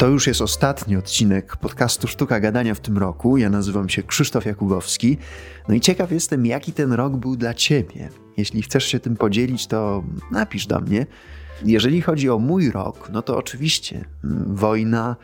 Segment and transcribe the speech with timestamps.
[0.00, 3.36] To już jest ostatni odcinek podcastu Sztuka Gadania w tym roku.
[3.36, 5.18] Ja nazywam się Krzysztof Jakubowski.
[5.68, 8.08] No i ciekaw jestem, jaki ten rok był dla Ciebie.
[8.36, 11.06] Jeśli chcesz się tym podzielić, to napisz do mnie.
[11.64, 15.16] Jeżeli chodzi o mój rok, no to oczywiście mm, wojna,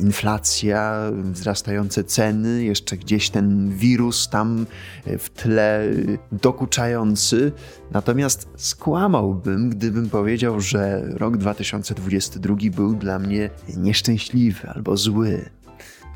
[0.00, 4.66] inflacja, wzrastające ceny, jeszcze gdzieś ten wirus tam
[5.04, 5.84] e, w tle
[6.32, 7.52] dokuczający.
[7.90, 15.50] Natomiast skłamałbym, gdybym powiedział, że rok 2022 był dla mnie nieszczęśliwy albo zły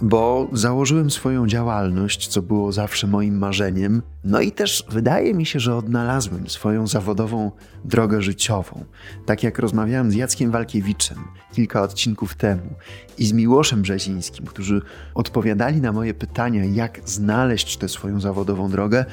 [0.01, 5.61] bo założyłem swoją działalność, co było zawsze moim marzeniem, no i też wydaje mi się,
[5.61, 7.51] że odnalazłem swoją zawodową
[7.85, 8.85] drogę życiową.
[9.27, 11.19] Tak jak rozmawiałem z Jackiem Walkiewiczem
[11.53, 12.75] kilka odcinków temu
[13.19, 14.83] i z Miłoszem Brzezińskim, którzy
[15.15, 19.05] odpowiadali na moje pytania, jak znaleźć tę swoją zawodową drogę,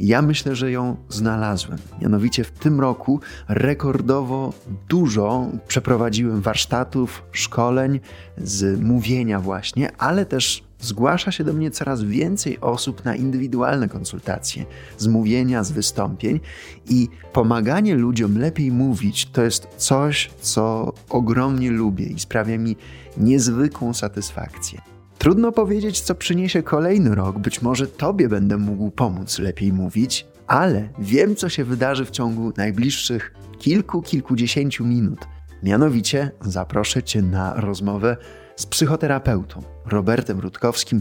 [0.00, 1.78] ja myślę, że ją znalazłem.
[2.02, 4.52] Mianowicie w tym roku rekordowo
[4.88, 8.00] dużo przeprowadziłem warsztatów, szkoleń
[8.38, 14.64] z mówienia właśnie, ale też zgłasza się do mnie coraz więcej osób na indywidualne konsultacje
[14.98, 16.40] z mówienia, z wystąpień
[16.88, 22.76] i pomaganie ludziom lepiej mówić to jest coś, co ogromnie lubię i sprawia mi
[23.16, 24.89] niezwykłą satysfakcję.
[25.20, 27.38] Trudno powiedzieć, co przyniesie kolejny rok.
[27.38, 32.52] Być może Tobie będę mógł pomóc lepiej mówić, ale wiem, co się wydarzy w ciągu
[32.56, 35.20] najbliższych kilku, kilkudziesięciu minut.
[35.62, 38.16] Mianowicie zaproszę Cię na rozmowę
[38.56, 41.00] z psychoterapeutą Robertem Rutkowskim,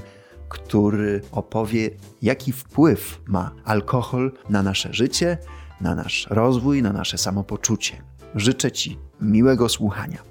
[0.50, 1.90] który opowie,
[2.22, 5.38] jaki wpływ ma alkohol na nasze życie,
[5.82, 8.04] na nasz rozwój, na nasze samopoczucie.
[8.36, 10.29] Życzę Ci miłego słuchania.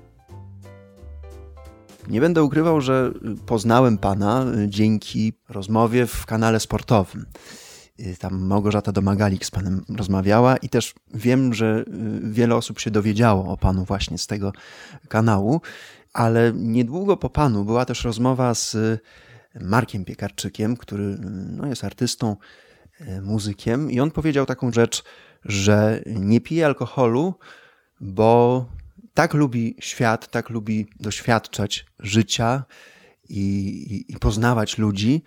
[2.08, 3.12] Nie będę ukrywał, że
[3.46, 7.26] poznałem pana y, dzięki rozmowie w kanale sportowym.
[8.00, 12.90] Y, tam Małgorzata Domagalik z panem rozmawiała i też wiem, że y, wiele osób się
[12.90, 14.52] dowiedziało o panu właśnie z tego
[15.08, 15.60] kanału,
[16.12, 18.76] ale niedługo po panu była też rozmowa z
[19.60, 21.18] Markiem Piekarczykiem, który
[21.56, 22.36] no, jest artystą,
[23.22, 25.04] muzykiem i on powiedział taką rzecz,
[25.44, 27.34] że nie pije alkoholu,
[28.00, 28.66] bo
[29.18, 32.64] tak lubi świat, tak lubi doświadczać życia
[33.28, 33.40] i,
[33.90, 35.22] i, i poznawać ludzi,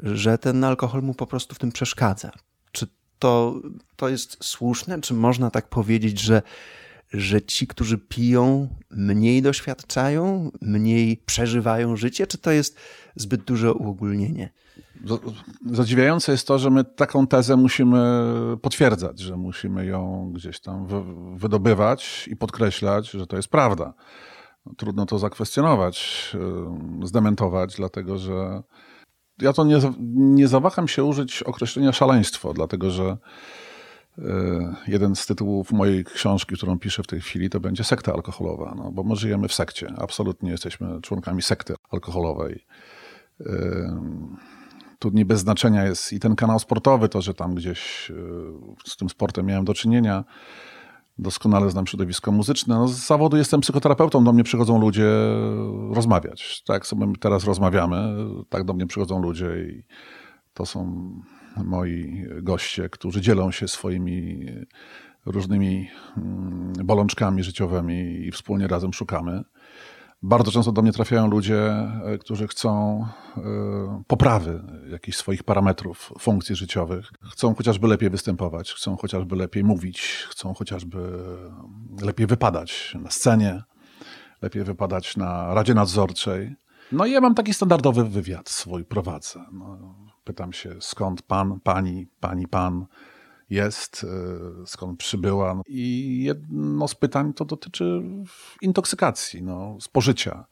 [0.00, 2.32] że ten alkohol mu po prostu w tym przeszkadza.
[2.72, 2.86] Czy
[3.18, 3.60] to,
[3.96, 5.00] to jest słuszne?
[5.00, 6.42] Czy można tak powiedzieć, że,
[7.12, 12.26] że ci, którzy piją, mniej doświadczają, mniej przeżywają życie?
[12.26, 12.78] Czy to jest
[13.16, 14.52] zbyt duże uogólnienie?
[15.66, 18.26] Zadziwiające jest to, że my taką tezę musimy
[18.62, 20.86] potwierdzać, że musimy ją gdzieś tam
[21.36, 23.94] wydobywać i podkreślać, że to jest prawda.
[24.66, 26.28] No, trudno to zakwestionować,
[27.02, 28.62] zdementować, dlatego że
[29.42, 29.78] ja to nie,
[30.14, 33.16] nie zawaham się użyć określenia szaleństwo, dlatego że
[34.18, 38.74] e, jeden z tytułów mojej książki, którą piszę w tej chwili, to będzie sekta alkoholowa,
[38.76, 39.92] no, bo my żyjemy w sekcie.
[39.98, 42.64] Absolutnie jesteśmy członkami sekty alkoholowej
[44.98, 48.14] tu nie bez znaczenia jest i ten kanał sportowy, to, że tam gdzieś e,
[48.90, 50.24] z tym sportem miałem do czynienia.
[51.18, 52.74] Doskonale znam środowisko muzyczne.
[52.74, 55.10] No, z zawodu jestem psychoterapeutą, do mnie przychodzą ludzie
[55.90, 56.62] rozmawiać.
[56.62, 58.14] Tak sobie teraz rozmawiamy,
[58.48, 59.82] tak do mnie przychodzą ludzie i
[60.54, 61.12] to są
[61.64, 64.46] moi goście, którzy dzielą się swoimi
[65.26, 69.44] różnymi mm, bolączkami życiowymi i wspólnie razem szukamy.
[70.22, 71.70] Bardzo często do mnie trafiają ludzie,
[72.04, 73.04] e, którzy chcą
[73.36, 77.10] e, poprawy jakichś swoich parametrów, funkcji życiowych.
[77.22, 80.98] Chcą chociażby lepiej występować, chcą chociażby lepiej mówić, chcą chociażby
[82.02, 83.62] lepiej wypadać na scenie,
[84.42, 86.56] lepiej wypadać na Radzie Nadzorczej.
[86.92, 89.44] No i ja mam taki standardowy wywiad swój prowadzę.
[89.52, 92.86] No, pytam się, skąd pan, pani, pani, pan
[93.50, 94.06] jest,
[94.62, 95.62] e, skąd przybyła.
[95.66, 98.02] I jedno z pytań to dotyczy
[98.62, 100.44] intoksykacji, no, spożycia,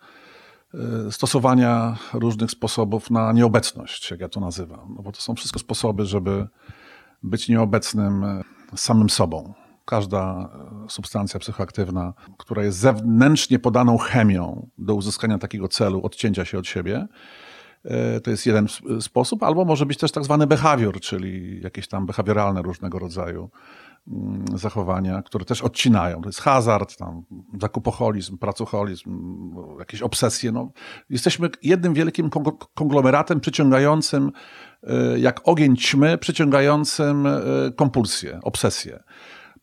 [0.74, 4.94] e, stosowania różnych sposobów na nieobecność, jak ja to nazywam.
[4.96, 6.46] No bo to są wszystko sposoby, żeby
[7.22, 8.24] być nieobecnym
[8.76, 9.54] samym sobą.
[9.84, 10.48] Każda
[10.88, 17.06] substancja psychoaktywna, która jest zewnętrznie podaną chemią do uzyskania takiego celu, odcięcia się od siebie,
[18.22, 18.66] to jest jeden
[19.00, 23.50] sposób, albo może być też tak zwany behawior, czyli jakieś tam behawioralne różnego rodzaju
[24.08, 26.22] mm, zachowania, które też odcinają.
[26.22, 27.22] To jest hazard, tam,
[27.60, 29.20] zakupoholizm, pracoholizm,
[29.78, 30.52] jakieś obsesje.
[30.52, 30.70] No,
[31.10, 32.30] jesteśmy jednym wielkim
[32.74, 34.32] konglomeratem przyciągającym,
[34.82, 37.40] e, jak ogień ćmy, przyciągającym e,
[37.76, 39.02] kompulsję, obsesję.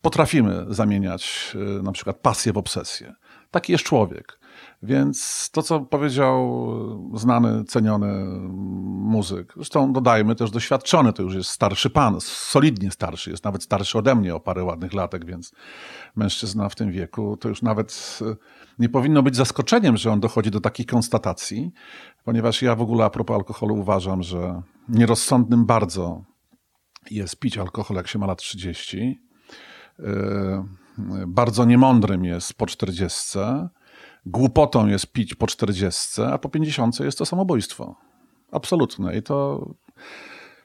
[0.00, 3.14] Potrafimy zamieniać na przykład pasję w obsesję.
[3.50, 4.38] taki jest człowiek.
[4.84, 6.50] Więc to, co powiedział
[7.14, 8.24] znany, ceniony
[9.04, 13.98] muzyk, zresztą dodajmy też doświadczony, to już jest starszy pan, solidnie starszy, jest nawet starszy
[13.98, 15.52] ode mnie o parę ładnych latek, więc
[16.16, 18.36] mężczyzna w tym wieku, to już nawet e,
[18.78, 21.72] nie powinno być zaskoczeniem, że on dochodzi do takich konstatacji,
[22.24, 26.24] ponieważ ja w ogóle a propos alkoholu uważam, że nierozsądnym bardzo
[27.10, 29.20] jest pić alkohol, jak się ma lat 30.
[29.98, 30.04] E,
[31.26, 33.38] bardzo niemądrym jest po 40
[34.26, 37.94] głupotą jest pić po 40, a po 50 jest to samobójstwo.
[38.52, 39.16] Absolutne.
[39.16, 39.66] I to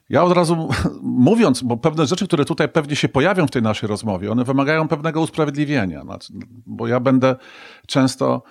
[0.09, 0.69] ja od razu
[1.01, 4.87] mówiąc, bo pewne rzeczy, które tutaj pewnie się pojawią w tej naszej rozmowie, one wymagają
[4.87, 6.01] pewnego usprawiedliwienia.
[6.01, 6.33] Znaczy,
[6.65, 7.35] bo ja będę
[7.87, 8.43] często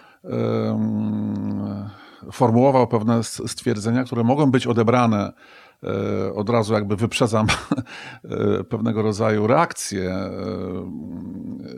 [2.33, 5.33] formułował pewne stwierdzenia, które mogą być odebrane
[6.35, 7.47] od razu jakby wyprzedzam
[8.25, 10.31] e, pewnego rodzaju reakcje, e,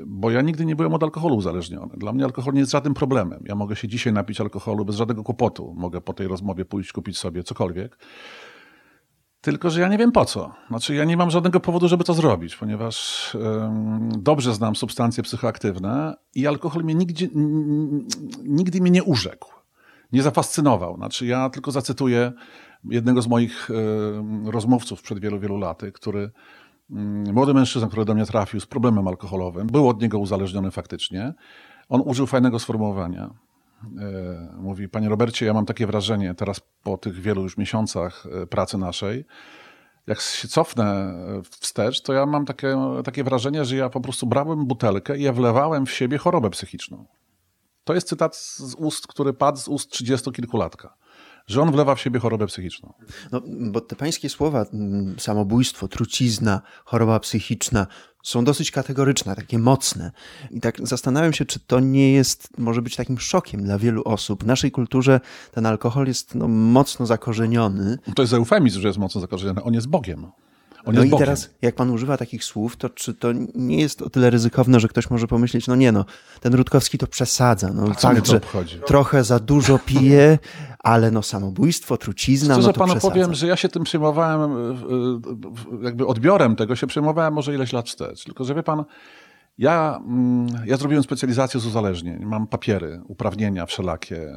[0.06, 1.94] bo ja nigdy nie byłem od alkoholu uzależniony.
[1.96, 3.44] Dla mnie alkohol nie jest żadnym problemem.
[3.46, 5.74] Ja mogę się dzisiaj napić alkoholu bez żadnego kłopotu.
[5.76, 7.98] Mogę po tej rozmowie pójść kupić sobie cokolwiek.
[9.40, 10.54] Tylko, że ja nie wiem po co.
[10.68, 13.36] Znaczy, ja nie mam żadnego powodu, żeby to zrobić, ponieważ
[14.18, 17.28] dobrze znam substancje psychoaktywne i alkohol mnie nigdzie,
[18.44, 19.52] nigdy mnie nie urzekł,
[20.12, 20.96] nie zafascynował.
[20.96, 22.32] Znaczy, ja tylko zacytuję
[22.84, 26.30] jednego z moich e, rozmówców przed wielu, wielu laty, który
[26.90, 31.34] mm, młody mężczyzna, który do mnie trafił z problemem alkoholowym, był od niego uzależniony faktycznie.
[31.88, 33.30] On użył fajnego sformułowania.
[33.98, 38.46] E, mówi, panie Robercie, ja mam takie wrażenie teraz po tych wielu już miesiącach e,
[38.46, 39.24] pracy naszej,
[40.06, 44.66] jak się cofnę wstecz, to ja mam takie, takie wrażenie, że ja po prostu brałem
[44.66, 47.06] butelkę i ja wlewałem w siebie chorobę psychiczną.
[47.84, 50.94] To jest cytat z ust, który padł z ust trzydziestokilkulatka
[51.50, 52.92] że on wlewa w siebie chorobę psychiczną.
[53.32, 54.66] No, bo te pańskie słowa,
[55.18, 57.86] samobójstwo, trucizna, choroba psychiczna,
[58.22, 60.12] są dosyć kategoryczne, takie mocne.
[60.50, 64.44] I tak zastanawiam się, czy to nie jest, może być takim szokiem dla wielu osób.
[64.44, 65.20] W naszej kulturze
[65.52, 67.98] ten alkohol jest no, mocno zakorzeniony.
[68.14, 69.62] To jest eufemizm, że jest mocno zakorzeniony.
[69.62, 70.26] On jest Bogiem.
[70.84, 71.26] On no i Bogiem.
[71.26, 74.88] teraz, jak pan używa takich słów, to czy to nie jest o tyle ryzykowne, że
[74.88, 76.04] ktoś może pomyśleć, no nie no,
[76.40, 77.70] ten Rutkowski to przesadza.
[77.74, 78.80] No, fakt, że obchodzi?
[78.86, 80.38] trochę za dużo pije,
[80.78, 83.12] ale no samobójstwo, trucizna, Szczerze no to panu przesadza.
[83.14, 84.50] powiem, że ja się tym przejmowałem,
[85.82, 88.24] jakby odbiorem tego się przejmowałem może ileś lat wstecz.
[88.24, 88.84] Tylko, że wie pan,
[89.58, 92.24] ja, mm, ja zrobiłem specjalizację z uzależnień.
[92.24, 94.32] Mam papiery, uprawnienia wszelakie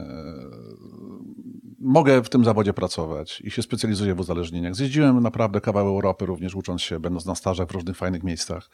[1.83, 4.75] mogę w tym zawodzie pracować i się specjalizuję w uzależnieniach.
[4.75, 8.69] Zjeździłem naprawdę kawał Europy, również ucząc się, będąc na stażach w różnych fajnych miejscach.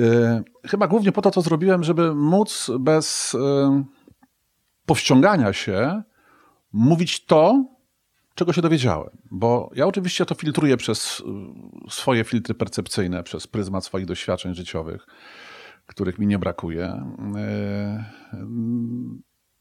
[0.00, 3.84] E, chyba głównie po to to zrobiłem, żeby móc bez e,
[4.86, 6.02] powściągania się
[6.72, 7.64] mówić to,
[8.40, 9.10] czego się dowiedziałem.
[9.30, 11.22] Bo ja oczywiście to filtruję przez
[11.86, 15.06] e, swoje filtry percepcyjne, przez pryzmat swoich doświadczeń życiowych,
[15.86, 17.02] których mi nie brakuje.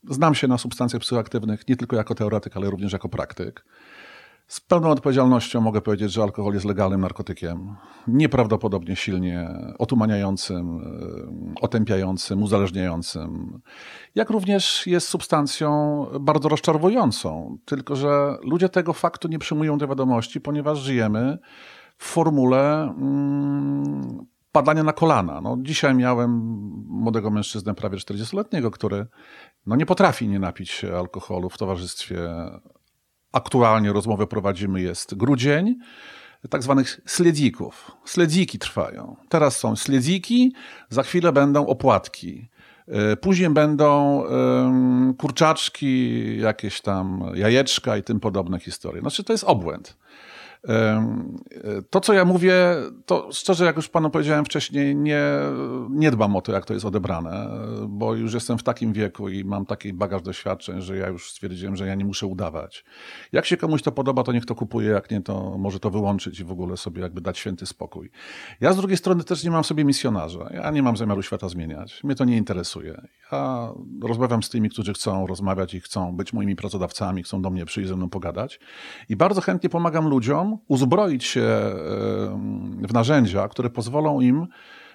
[0.09, 3.65] Znam się na substancjach psychoaktywnych nie tylko jako teoretyk, ale również jako praktyk.
[4.50, 7.75] Z pełną odpowiedzialnością mogę powiedzieć, że alkohol jest legalnym narkotykiem,
[8.07, 9.50] nieprawdopodobnie silnie
[9.80, 10.81] otumaniającym,
[11.62, 13.62] otępiającym, uzależniającym,
[14.16, 17.57] jak również jest substancją bardzo rozczarowującą.
[17.66, 21.38] Tylko, że ludzie tego faktu nie przyjmują do wiadomości, ponieważ żyjemy
[21.98, 25.42] w formule mm, padania na kolana.
[25.42, 26.31] No, dzisiaj miałem
[26.88, 29.07] młodego mężczyznę, prawie 40-letniego, który
[29.66, 32.19] no, nie potrafi nie napić się alkoholu w towarzystwie.
[33.31, 35.75] Aktualnie rozmowę prowadzimy, jest grudzień,
[36.49, 37.91] tak zwanych sledzików.
[38.05, 39.15] Sledziki trwają.
[39.29, 40.53] Teraz są sledziki,
[40.89, 42.49] za chwilę będą opłatki.
[42.87, 44.23] E, później będą
[45.17, 49.01] kurczaczki, jakieś tam jajeczka i tym podobne historie.
[49.01, 49.98] Znaczy to jest obłęd.
[51.89, 52.75] To, co ja mówię,
[53.06, 55.24] to szczerze, jak już panu powiedziałem wcześniej, nie,
[55.89, 57.50] nie dbam o to, jak to jest odebrane,
[57.88, 61.75] bo już jestem w takim wieku i mam taki bagaż doświadczeń, że ja już stwierdziłem,
[61.75, 62.86] że ja nie muszę udawać.
[63.32, 66.39] Jak się komuś to podoba, to niech to kupuje, jak nie, to może to wyłączyć
[66.39, 68.12] i w ogóle sobie jakby dać święty spokój.
[68.62, 70.50] Ja z drugiej strony też nie mam sobie misjonarza.
[70.54, 72.04] Ja nie mam zamiaru świata zmieniać.
[72.04, 73.01] Mnie to nie interesuje.
[73.32, 73.74] Ja
[74.04, 77.89] rozmawiam z tymi, którzy chcą rozmawiać i chcą być moimi pracodawcami, chcą do mnie przyjść
[77.89, 78.60] ze mną pogadać
[79.10, 81.48] i bardzo chętnie pomagam ludziom, uzbroić się
[82.88, 84.48] w narzędzia, które pozwolą im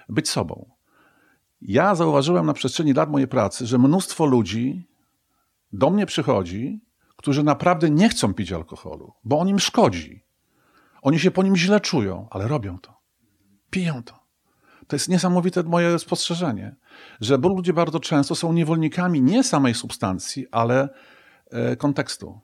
[0.09, 0.69] być sobą.
[1.61, 4.87] Ja zauważyłem na przestrzeni lat mojej pracy, że mnóstwo ludzi
[5.73, 6.81] do mnie przychodzi,
[7.15, 10.23] którzy naprawdę nie chcą pić alkoholu, bo on im szkodzi.
[11.01, 13.01] Oni się po nim źle czują, ale robią to.
[13.69, 14.25] Piją to.
[14.87, 16.75] To jest niesamowite moje spostrzeżenie,
[17.21, 20.89] że ludzie bardzo często są niewolnikami nie samej substancji, ale
[21.51, 22.39] e, kontekstu.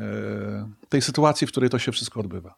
[0.00, 2.54] E, tej sytuacji, w której to się wszystko odbywa.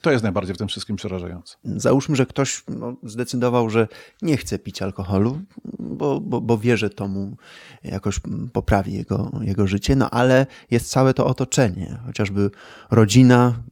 [0.00, 1.56] To jest najbardziej w tym wszystkim przerażające.
[1.64, 3.88] Załóżmy, że ktoś no, zdecydował, że
[4.22, 5.40] nie chce pić alkoholu,
[5.78, 7.36] bo, bo, bo wie, że to mu
[7.84, 8.20] jakoś
[8.52, 12.50] poprawi jego, jego życie, no ale jest całe to otoczenie, chociażby
[12.90, 13.62] rodzina,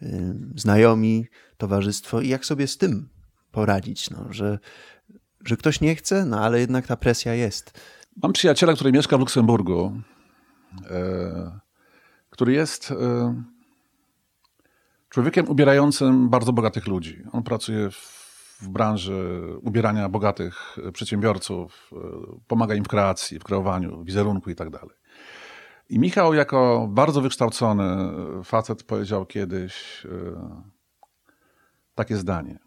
[0.00, 0.10] yy,
[0.56, 3.08] znajomi, towarzystwo i jak sobie z tym
[3.52, 4.58] poradzić, no, że,
[5.44, 7.80] że ktoś nie chce, no ale jednak ta presja jest.
[8.22, 10.00] Mam przyjaciela, który mieszka w Luksemburgu,
[10.90, 11.58] e,
[12.38, 13.42] który jest e,
[15.08, 17.22] człowiekiem ubierającym bardzo bogatych ludzi.
[17.32, 17.96] On pracuje w,
[18.60, 21.96] w branży ubierania bogatych przedsiębiorców, e,
[22.46, 24.68] pomaga im w kreacji, w kreowaniu, wizerunku i tak.
[25.88, 28.12] I Michał, jako bardzo wykształcony
[28.44, 30.62] facet, powiedział kiedyś e,
[31.94, 32.58] takie zdanie.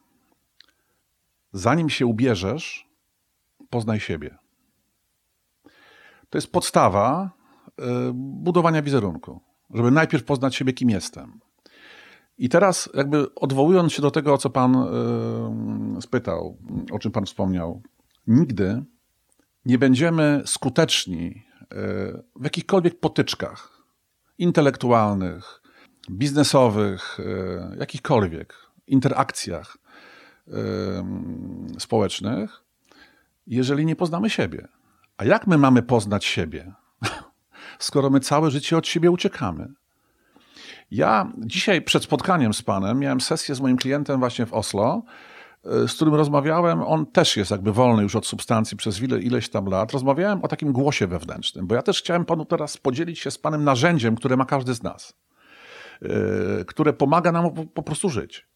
[1.53, 2.89] Zanim się ubierzesz,
[3.69, 4.37] poznaj siebie.
[6.29, 7.31] To jest podstawa
[7.79, 11.39] e, budowania wizerunku, żeby najpierw poznać siebie, kim jestem.
[12.37, 14.85] I teraz, jakby odwołując się do tego, o co Pan
[16.01, 16.57] spytał,
[16.91, 17.81] o czym Pan wspomniał,
[18.27, 18.83] nigdy
[19.65, 23.83] nie będziemy skuteczni yy, w jakichkolwiek potyczkach
[24.37, 25.61] intelektualnych,
[26.11, 28.53] biznesowych, yy, jakichkolwiek
[28.87, 29.77] interakcjach
[31.79, 32.63] społecznych,
[33.47, 34.67] jeżeli nie poznamy siebie.
[35.17, 36.73] A jak my mamy poznać siebie,
[37.79, 39.67] skoro my całe życie od siebie uciekamy?
[40.91, 45.03] Ja dzisiaj przed spotkaniem z panem miałem sesję z moim klientem właśnie w Oslo,
[45.65, 46.81] e, z którym rozmawiałem.
[46.81, 49.91] On też jest jakby wolny już od substancji przez ile, ileś tam lat.
[49.91, 53.63] Rozmawiałem o takim głosie wewnętrznym, bo ja też chciałem panu teraz podzielić się z panem
[53.63, 55.13] narzędziem, które ma każdy z nas,
[56.01, 58.47] e, które pomaga nam po, po prostu żyć.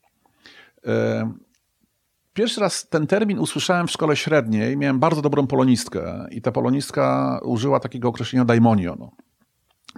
[2.35, 4.77] Pierwszy raz ten termin usłyszałem w szkole średniej.
[4.77, 9.09] Miałem bardzo dobrą polonistkę i ta polonistka użyła takiego określenia daimonion.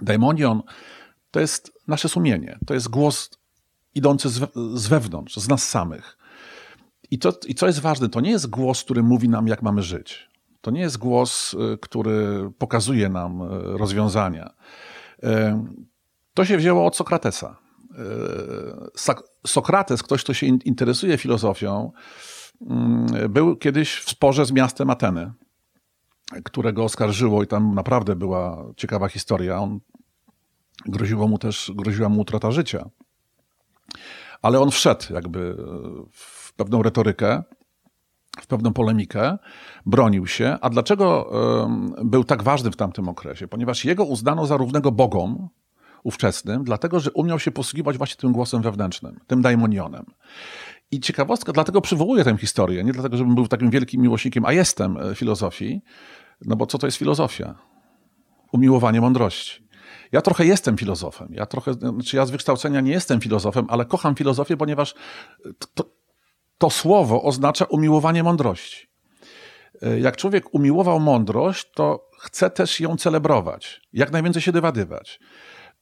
[0.02, 0.62] Daimonion
[1.30, 3.30] to jest nasze sumienie, to jest głos
[3.94, 6.18] idący z, z wewnątrz, z nas samych.
[7.10, 9.82] I, to, I co jest ważne, to nie jest głos, który mówi nam, jak mamy
[9.82, 10.28] żyć.
[10.60, 14.54] To nie jest głos, y, który pokazuje nam y, rozwiązania.
[15.24, 15.28] Y,
[16.34, 17.56] to się wzięło od Sokratesa.
[19.46, 21.92] Sokrates, ktoś, kto się interesuje filozofią,
[23.28, 25.32] był kiedyś w sporze z miastem Ateny,
[26.44, 29.58] którego oskarżyło, i tam naprawdę była ciekawa historia.
[29.58, 29.80] On
[30.86, 32.90] groziło mu też, groziła mu utrata życia.
[34.42, 35.56] Ale on wszedł jakby
[36.12, 37.42] w pewną retorykę,
[38.40, 39.38] w pewną polemikę,
[39.86, 40.58] bronił się.
[40.60, 41.30] A dlaczego
[42.04, 43.48] był tak ważny w tamtym okresie?
[43.48, 45.48] Ponieważ jego uznano za równego bogom
[46.02, 50.04] ówczesnym, dlatego że umiał się posługiwać właśnie tym głosem wewnętrznym, tym daimonionem.
[50.90, 54.96] I ciekawostka, dlatego przywołuję tę historię, nie dlatego, żebym był takim wielkim miłośnikiem, a jestem
[54.96, 55.80] e, filozofii,
[56.44, 57.54] no bo co to jest filozofia?
[58.52, 59.68] Umiłowanie mądrości.
[60.12, 61.28] Ja trochę jestem filozofem.
[61.30, 64.94] Ja trochę, znaczy ja z wykształcenia nie jestem filozofem, ale kocham filozofię, ponieważ
[65.74, 65.84] to,
[66.58, 68.88] to słowo oznacza umiłowanie mądrości.
[69.82, 75.20] E, jak człowiek umiłował mądrość, to chce też ją celebrować, jak najwięcej się dywadywać.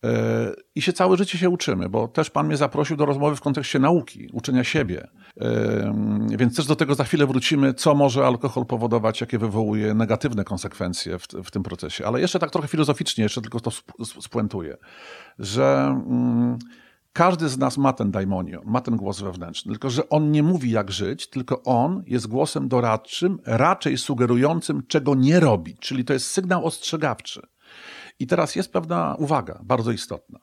[0.05, 3.41] E, I się całe życie się uczymy, bo też Pan mnie zaprosił do rozmowy w
[3.41, 5.09] kontekście nauki, uczenia siebie.
[5.41, 5.95] E,
[6.39, 11.19] więc też do tego za chwilę wrócimy, co może alkohol powodować, jakie wywołuje negatywne konsekwencje
[11.19, 12.07] w, w tym procesie.
[12.07, 13.71] Ale jeszcze tak trochę filozoficznie, jeszcze tylko to
[14.05, 14.77] spuentuję,
[15.39, 16.59] że mm,
[17.13, 20.71] każdy z nas ma ten daimonion, ma ten głos wewnętrzny, tylko że on nie mówi
[20.71, 26.27] jak żyć, tylko on jest głosem doradczym, raczej sugerującym, czego nie robić, czyli to jest
[26.31, 27.43] sygnał ostrzegawczy.
[28.19, 30.39] I teraz jest pewna uwaga, bardzo istotna,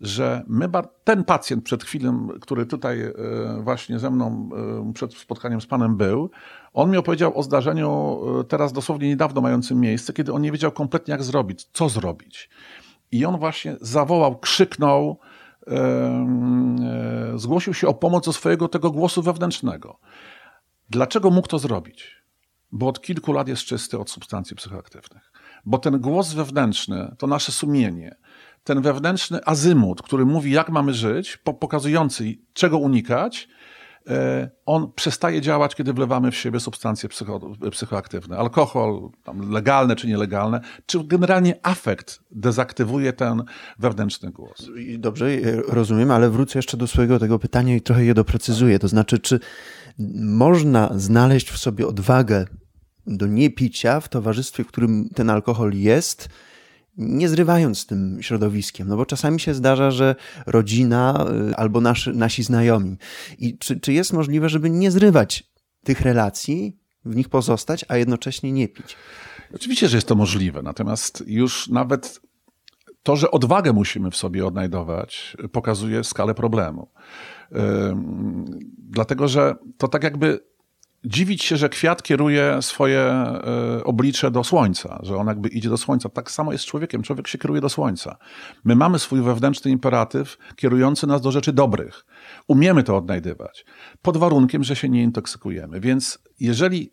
[0.00, 0.68] że my,
[1.04, 3.12] ten pacjent przed chwilą, który tutaj e,
[3.62, 4.50] właśnie ze mną
[4.88, 6.30] e, przed spotkaniem z Panem był,
[6.72, 10.72] on mi opowiedział o zdarzeniu e, teraz dosłownie niedawno mającym miejsce, kiedy on nie wiedział
[10.72, 12.50] kompletnie jak zrobić, co zrobić.
[13.12, 15.18] I on właśnie zawołał, krzyknął,
[17.34, 19.98] zgłosił się o pomoc do swojego tego głosu wewnętrznego.
[20.90, 22.16] Dlaczego mógł to zrobić?
[22.72, 25.29] Bo od kilku lat jest czysty od substancji psychoaktywnych.
[25.64, 28.16] Bo ten głos wewnętrzny, to nasze sumienie,
[28.64, 33.48] ten wewnętrzny azymut, który mówi, jak mamy żyć, pokazujący, czego unikać,
[34.08, 37.40] e, on przestaje działać, kiedy wlewamy w siebie substancje psycho,
[37.70, 38.36] psychoaktywne.
[38.36, 39.10] Alkohol,
[39.50, 43.42] legalne czy nielegalne, czy generalnie afekt dezaktywuje ten
[43.78, 44.68] wewnętrzny głos.
[44.98, 45.26] Dobrze,
[45.68, 48.78] rozumiem, ale wrócę jeszcze do swojego tego pytania i trochę je doprecyzuję.
[48.78, 49.40] To znaczy, czy
[50.18, 52.46] można znaleźć w sobie odwagę
[53.16, 56.28] do niepicia w towarzystwie, w którym ten alkohol jest,
[56.96, 58.88] nie zrywając z tym środowiskiem.
[58.88, 60.14] No bo czasami się zdarza, że
[60.46, 62.96] rodzina y, albo nasi, nasi znajomi.
[63.38, 65.50] I czy, czy jest możliwe, żeby nie zrywać
[65.84, 68.96] tych relacji, w nich pozostać, a jednocześnie nie pić?
[69.54, 72.20] Oczywiście, że jest to możliwe, natomiast już nawet
[73.02, 76.90] to, że odwagę musimy w sobie odnajdować, pokazuje skalę problemu.
[78.78, 80.49] Dlatego, że to tak jakby
[81.04, 85.76] dziwić się, że kwiat kieruje swoje e, oblicze do słońca, że on jakby idzie do
[85.76, 86.08] słońca.
[86.08, 87.02] Tak samo jest z człowiekiem.
[87.02, 88.16] Człowiek się kieruje do słońca.
[88.64, 92.06] My mamy swój wewnętrzny imperatyw kierujący nas do rzeczy dobrych.
[92.48, 93.64] Umiemy to odnajdywać.
[94.02, 95.80] Pod warunkiem, że się nie intoksykujemy.
[95.80, 96.92] Więc jeżeli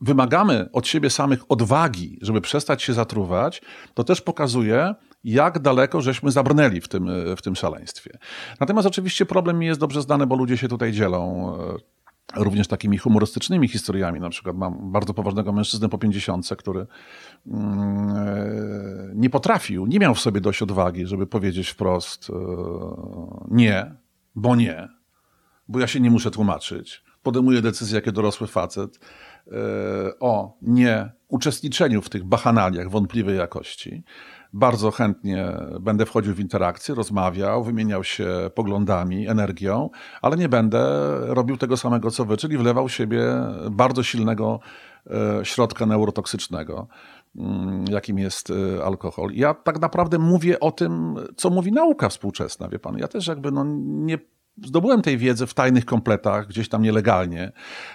[0.00, 3.62] wymagamy od siebie samych odwagi, żeby przestać się zatruwać,
[3.94, 4.94] to też pokazuje,
[5.24, 8.18] jak daleko żeśmy zabrnęli w tym, w tym szaleństwie.
[8.60, 11.94] Natomiast oczywiście problem mi jest dobrze znany, bo ludzie się tutaj dzielą e,
[12.36, 14.20] również takimi humorystycznymi historiami.
[14.20, 16.86] Na przykład mam bardzo poważnego mężczyznę po pięćdziesiątce, który
[17.46, 22.34] mm, e, nie potrafił, nie miał w sobie dość odwagi, żeby powiedzieć wprost e,
[23.50, 23.94] nie,
[24.34, 24.88] bo nie,
[25.68, 27.04] bo ja się nie muszę tłumaczyć.
[27.22, 28.98] Podejmuję decyzję jako dorosły facet
[30.20, 34.04] o nie uczestniczeniu w tych bachanaliach wątpliwej jakości
[34.54, 39.90] bardzo chętnie będę wchodził w interakcję, rozmawiał, wymieniał się poglądami, energią,
[40.22, 40.88] ale nie będę
[41.20, 43.22] robił tego samego co wy, czyli wlewał siebie
[43.70, 44.60] bardzo silnego
[45.10, 46.86] e, środka neurotoksycznego
[47.36, 49.30] mm, jakim jest e, alkohol.
[49.32, 52.98] Ja tak naprawdę mówię o tym, co mówi nauka współczesna, wie pan.
[52.98, 54.18] Ja też jakby no nie
[54.62, 57.52] zdobyłem tej wiedzy w tajnych kompletach, gdzieś tam nielegalnie.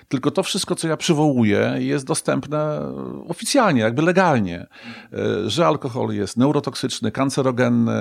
[0.09, 2.81] Tylko to wszystko, co ja przywołuję, jest dostępne
[3.27, 4.67] oficjalnie, jakby legalnie.
[5.13, 7.91] E, że alkohol jest neurotoksyczny, kancerogenny,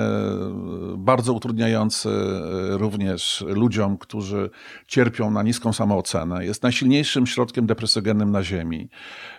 [0.97, 4.51] bardzo utrudniający e, również ludziom, którzy
[4.87, 6.45] cierpią na niską samoocenę.
[6.45, 8.89] Jest najsilniejszym środkiem depresogennym na Ziemi.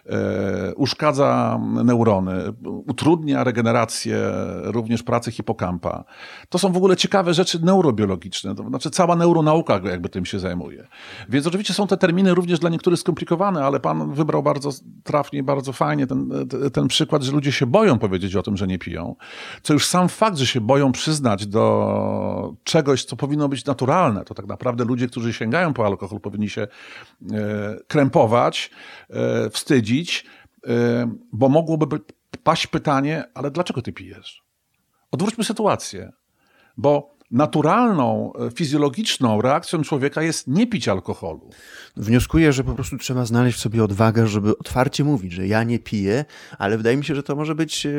[0.06, 4.32] E, uszkadza neurony, utrudnia regenerację
[4.64, 6.04] również pracy hipokampa.
[6.50, 8.56] To są w ogóle ciekawe rzeczy neurobiologiczne.
[8.56, 10.88] To znaczy cała neuronauka jakby tym się zajmuje.
[11.30, 14.70] Więc oczywiście są te terminy również dla niektórych skomplikowane, ale pan wybrał bardzo
[15.04, 16.30] trafnie, bardzo fajnie ten,
[16.74, 19.16] ten przykład, że ludzie się boją powiedzieć o tym, że nie piją.
[19.64, 24.34] Co już sam fakt, że się boją przyznać do czegoś, co powinno być naturalne, to
[24.34, 26.68] tak naprawdę ludzie, którzy sięgają po alkohol, powinni się e,
[27.88, 28.72] krępować,
[29.10, 30.26] e, wstydzić,
[30.68, 32.00] e, bo mogłoby
[32.44, 34.44] paść pytanie, ale dlaczego ty pijesz?
[35.12, 36.12] Odwróćmy sytuację,
[36.78, 41.50] bo naturalną, e, fizjologiczną reakcją człowieka jest nie pić alkoholu.
[41.98, 45.80] Wnioskuję, że po prostu trzeba znaleźć w sobie odwagę, żeby otwarcie mówić, że ja nie
[45.80, 46.26] piję,
[46.58, 47.92] ale wydaje mi się, że to może być e,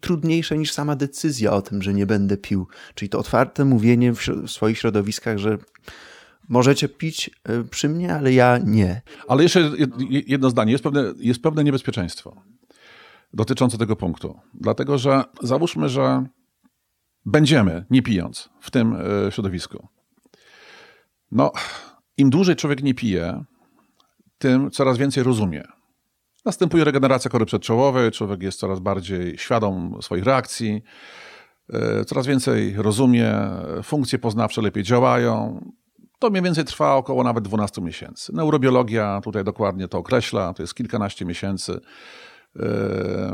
[0.00, 2.66] trudniejsze niż sama decyzja o tym, że nie będę pił.
[2.94, 5.58] Czyli to otwarte mówienie w swoich środowiskach, że
[6.48, 9.02] możecie pić e, przy mnie, ale ja nie.
[9.28, 9.70] Ale jeszcze
[10.10, 10.72] jedno zdanie.
[10.72, 12.36] Jest pewne, jest pewne niebezpieczeństwo
[13.34, 14.38] dotyczące tego punktu.
[14.54, 16.24] Dlatego, że załóżmy, że
[17.24, 19.88] będziemy, nie pijąc, w tym e, środowisku.
[21.30, 21.52] No,
[22.16, 23.44] im dłużej człowiek nie pije,
[24.38, 25.62] tym coraz więcej rozumie.
[26.44, 30.82] Następuje regeneracja kory przedczołowej, człowiek jest coraz bardziej świadom swoich reakcji,
[31.72, 33.34] e, coraz więcej rozumie,
[33.82, 35.64] funkcje poznawcze lepiej działają.
[36.18, 38.32] To mniej więcej trwa około nawet 12 miesięcy.
[38.32, 41.80] Neurobiologia tutaj dokładnie to określa, to jest kilkanaście miesięcy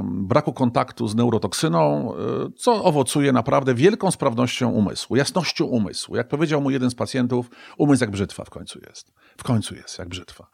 [0.05, 2.17] braku kontaktu z neurotoksyną, e,
[2.57, 6.17] co owocuje naprawdę wielką sprawnością umysłu, jasnością umysłu.
[6.17, 9.13] Jak powiedział mu jeden z pacjentów, umysł jak brzytwa w końcu jest.
[9.39, 10.47] W końcu jest jak brzytwa.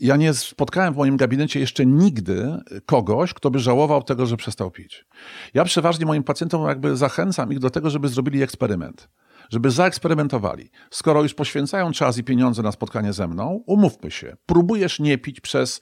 [0.00, 4.70] Ja nie spotkałem w moim gabinecie jeszcze nigdy kogoś, kto by żałował tego, że przestał
[4.70, 5.06] pić.
[5.54, 9.08] Ja przeważnie moim pacjentom jakby zachęcam ich do tego, żeby zrobili eksperyment
[9.50, 10.70] żeby zaeksperymentowali.
[10.90, 15.40] Skoro już poświęcają czas i pieniądze na spotkanie ze mną, umówmy się, próbujesz nie pić
[15.40, 15.80] przez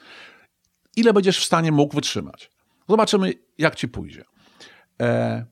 [0.99, 2.51] ile będziesz w stanie mógł wytrzymać.
[2.89, 4.25] Zobaczymy, jak ci pójdzie.
[5.03, 5.47] E,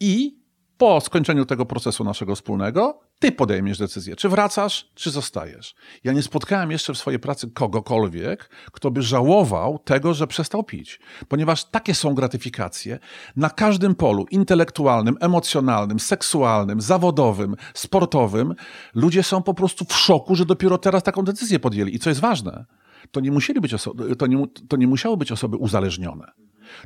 [0.00, 0.40] I
[0.80, 5.74] po skończeniu tego procesu naszego wspólnego, ty podejmiesz decyzję, czy wracasz, czy zostajesz.
[6.04, 11.00] Ja nie spotkałem jeszcze w swojej pracy kogokolwiek, kto by żałował tego, że przestał pić,
[11.28, 12.98] ponieważ takie są gratyfikacje
[13.36, 18.54] na każdym polu intelektualnym, emocjonalnym, seksualnym, zawodowym, sportowym.
[18.94, 21.94] Ludzie są po prostu w szoku, że dopiero teraz taką decyzję podjęli.
[21.94, 22.64] I co jest ważne,
[23.10, 26.32] to nie, musieli być osoby, to, nie, to nie musiały być osoby uzależnione.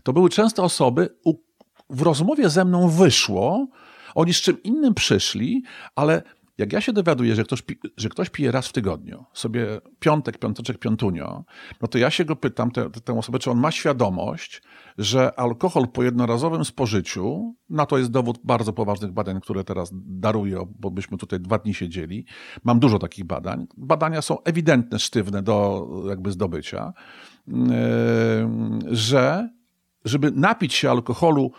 [0.02, 1.34] To były często osoby, u,
[1.90, 3.68] w rozmowie ze mną wyszło,
[4.14, 5.62] oni z czym innym przyszli,
[5.96, 6.22] ale
[6.58, 7.62] jak ja się dowiaduję, że ktoś,
[7.96, 9.66] że ktoś pije raz w tygodniu, sobie
[9.98, 11.44] piątek, piąteczek, piątunio,
[11.82, 14.62] no to ja się go pytam, tę, tę osobę, czy on ma świadomość,
[14.98, 20.66] że alkohol po jednorazowym spożyciu, na to jest dowód bardzo poważnych badań, które teraz daruję,
[20.78, 22.26] bo byśmy tutaj dwa dni siedzieli.
[22.64, 23.66] Mam dużo takich badań.
[23.76, 26.92] Badania są ewidentne, sztywne do jakby zdobycia,
[27.46, 27.54] yy,
[28.90, 29.48] że
[30.04, 31.52] żeby napić się alkoholu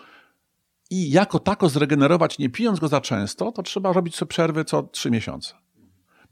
[0.90, 4.82] i jako tako zregenerować, nie pijąc go za często, to trzeba robić sobie przerwy co
[4.82, 5.54] trzy miesiące.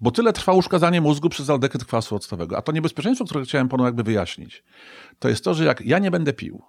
[0.00, 2.56] Bo tyle trwa uszkadzanie mózgu przez aldehyd kwasu octowego.
[2.58, 4.64] A to niebezpieczeństwo, które chciałem panu jakby wyjaśnić,
[5.18, 6.62] to jest to, że jak ja nie będę pił,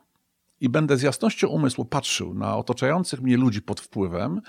[0.61, 4.41] i będę z jasnością umysłu patrzył na otaczających mnie ludzi pod wpływem,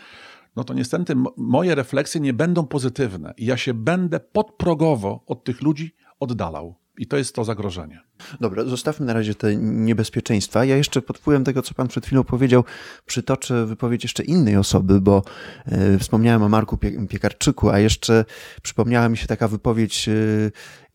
[0.57, 5.62] no to niestety moje refleksje nie będą pozytywne i ja się będę podprogowo od tych
[5.62, 6.75] ludzi oddalał.
[6.98, 8.00] I to jest to zagrożenie.
[8.40, 10.64] Dobra, zostawmy na razie te niebezpieczeństwa.
[10.64, 12.64] Ja jeszcze pod wpływem tego, co pan przed chwilą powiedział,
[13.06, 15.22] przytoczę wypowiedź jeszcze innej osoby, bo
[15.66, 16.78] e, wspomniałem o Marku
[17.09, 18.24] Piekarczyku, a jeszcze
[18.62, 20.12] przypomniała mi się taka wypowiedź e,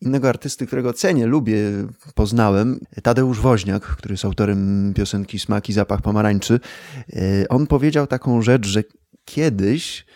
[0.00, 1.58] innego artysty, którego cenię, lubię,
[2.14, 6.60] poznałem, Tadeusz Woźniak, który jest autorem piosenki Smaki, Zapach Pomarańczy.
[7.12, 8.82] E, on powiedział taką rzecz, że
[9.24, 10.06] kiedyś,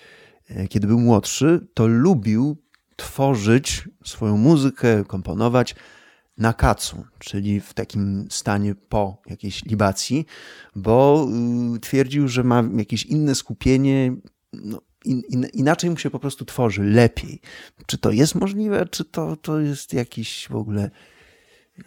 [0.69, 2.57] kiedy był młodszy, to lubił
[2.97, 5.75] tworzyć swoją muzykę, komponować
[6.39, 10.27] na kacu, czyli w takim stanie po jakiejś libacji,
[10.77, 11.29] bo
[11.77, 14.17] y, twierdził, że ma jakieś inne skupienie,
[14.53, 17.41] no, in, in, inaczej mu się po prostu tworzy, lepiej.
[17.87, 20.91] Czy to jest możliwe, czy to, to jest jakiś w ogóle.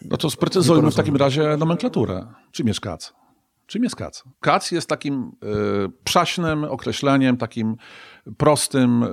[0.01, 2.27] No to sprecyzujmy w takim razie nomenklaturę.
[2.51, 3.13] Czym jest kac?
[3.67, 4.23] Czym jest kac?
[4.39, 7.75] Kac jest takim y, przaśnym określeniem, takim
[8.37, 9.03] prostym.
[9.03, 9.07] Y,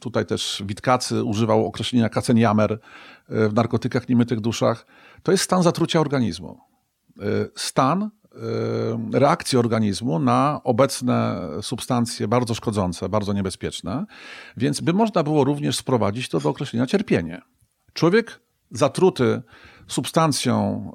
[0.00, 2.78] tutaj też Witkacy używał określenia kaceniamer y,
[3.48, 4.86] w narkotykach niemytych duszach.
[5.22, 6.60] To jest stan zatrucia organizmu.
[7.18, 8.10] Y, stan
[9.12, 14.06] reakcji organizmu na obecne substancje bardzo szkodzące, bardzo niebezpieczne,
[14.56, 17.42] więc by można było również sprowadzić to do określenia cierpienie.
[17.92, 19.42] Człowiek zatruty
[19.88, 20.90] substancją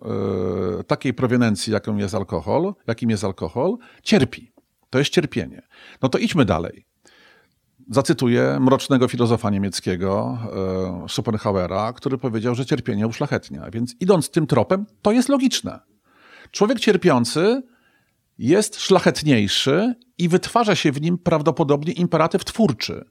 [0.87, 4.51] takiej proweniencji, jaką jest alkohol, jakim jest alkohol, cierpi.
[4.89, 5.67] To jest cierpienie.
[6.01, 6.86] No to idźmy dalej.
[7.89, 10.37] Zacytuję mrocznego filozofa niemieckiego
[11.05, 13.71] y, Schopenhauera, który powiedział, że cierpienie uszlachetnia.
[13.71, 15.79] Więc idąc tym tropem, to jest logiczne.
[16.51, 17.63] Człowiek cierpiący
[18.37, 23.05] jest szlachetniejszy i wytwarza się w nim prawdopodobnie imperatyw twórczy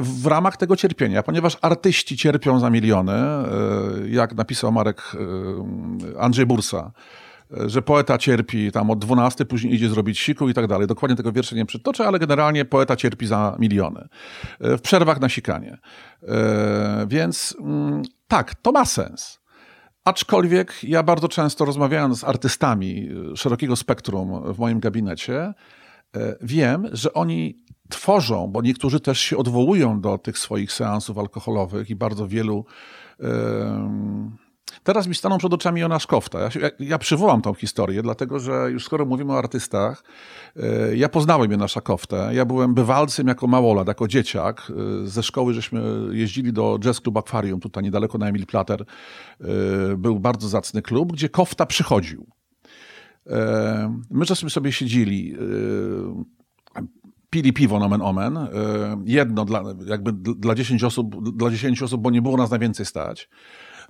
[0.00, 3.44] w ramach tego cierpienia, ponieważ artyści cierpią za miliony, e,
[4.08, 5.12] jak napisał Marek
[6.14, 7.23] e, Andrzej Bursa, e,
[7.66, 10.86] że poeta cierpi tam od 12, później idzie zrobić siku i tak dalej.
[10.86, 14.08] Dokładnie tego wiersza nie przytoczę, ale generalnie poeta cierpi za miliony.
[14.60, 15.78] W przerwach na sikanie.
[17.06, 19.40] Więc mm, tak, to ma sens.
[20.04, 25.54] Aczkolwiek ja bardzo często rozmawiając z artystami szerokiego spektrum w moim gabinecie,
[26.40, 31.96] wiem, że oni tworzą, bo niektórzy też się odwołują do tych swoich seansów alkoholowych i
[31.96, 32.64] bardzo wielu.
[34.82, 36.40] Teraz mi staną przed oczami Jonasz Kofta.
[36.40, 40.04] Ja, ja, ja, przywołam tą historię, dlatego że już skoro mówimy o artystach,
[40.56, 42.30] yy, ja poznałem Jonasza Koftę.
[42.32, 44.72] Ja byłem bywalcem jako małolat, jako dzieciak.
[44.76, 48.84] Yy, ze szkoły żeśmy jeździli do Jazz Club Aquarium, tutaj niedaleko na Emil Plater.
[49.96, 52.26] Był bardzo zacny klub, gdzie Kofta przychodził.
[54.10, 55.36] My żeśmy sobie siedzieli
[57.30, 58.38] pili piwo nomen omen,
[59.04, 62.86] jedno dla, jakby dla 10 osób, dla 10 osób, bo nie było nas na więcej
[62.86, 63.28] stać.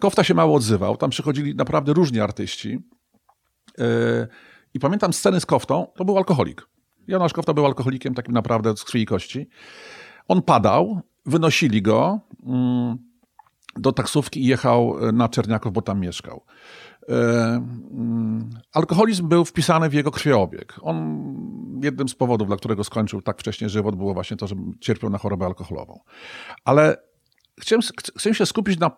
[0.01, 2.79] Kofta się mało odzywał, tam przychodzili naprawdę różni artyści.
[3.79, 3.85] E,
[4.75, 6.69] I pamiętam sceny z Koftą, to był alkoholik.
[7.09, 9.49] Janosz Kofta był alkoholikiem takim naprawdę z krwi i kości.
[10.29, 12.99] On padał, wynosili go mm,
[13.77, 16.45] do taksówki i jechał na Czerniaków, bo tam mieszkał.
[17.09, 20.75] E, mm, alkoholizm był wpisany w jego krwiobieg.
[20.83, 21.25] On,
[21.83, 25.19] jednym z powodów, dla którego skończył tak wcześnie żywot, było właśnie to, że cierpiał na
[25.19, 26.01] chorobę alkoholową.
[26.65, 26.97] Ale
[27.61, 27.83] chciałem,
[28.17, 28.91] chciałem się skupić na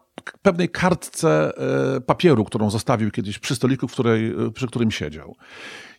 [0.42, 1.52] pewnej kartce
[1.96, 5.36] e, papieru, którą zostawił kiedyś przy stoliku, której, przy którym siedział.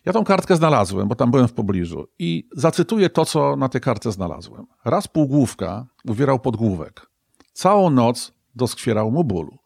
[0.04, 3.80] Ja tą kartkę znalazłem, bo tam byłem w pobliżu i zacytuję to, co na tej
[3.80, 4.66] kartce znalazłem.
[4.84, 7.06] Raz półgłówka uwierał podgłówek.
[7.52, 9.58] Całą noc doskwierał mu bólu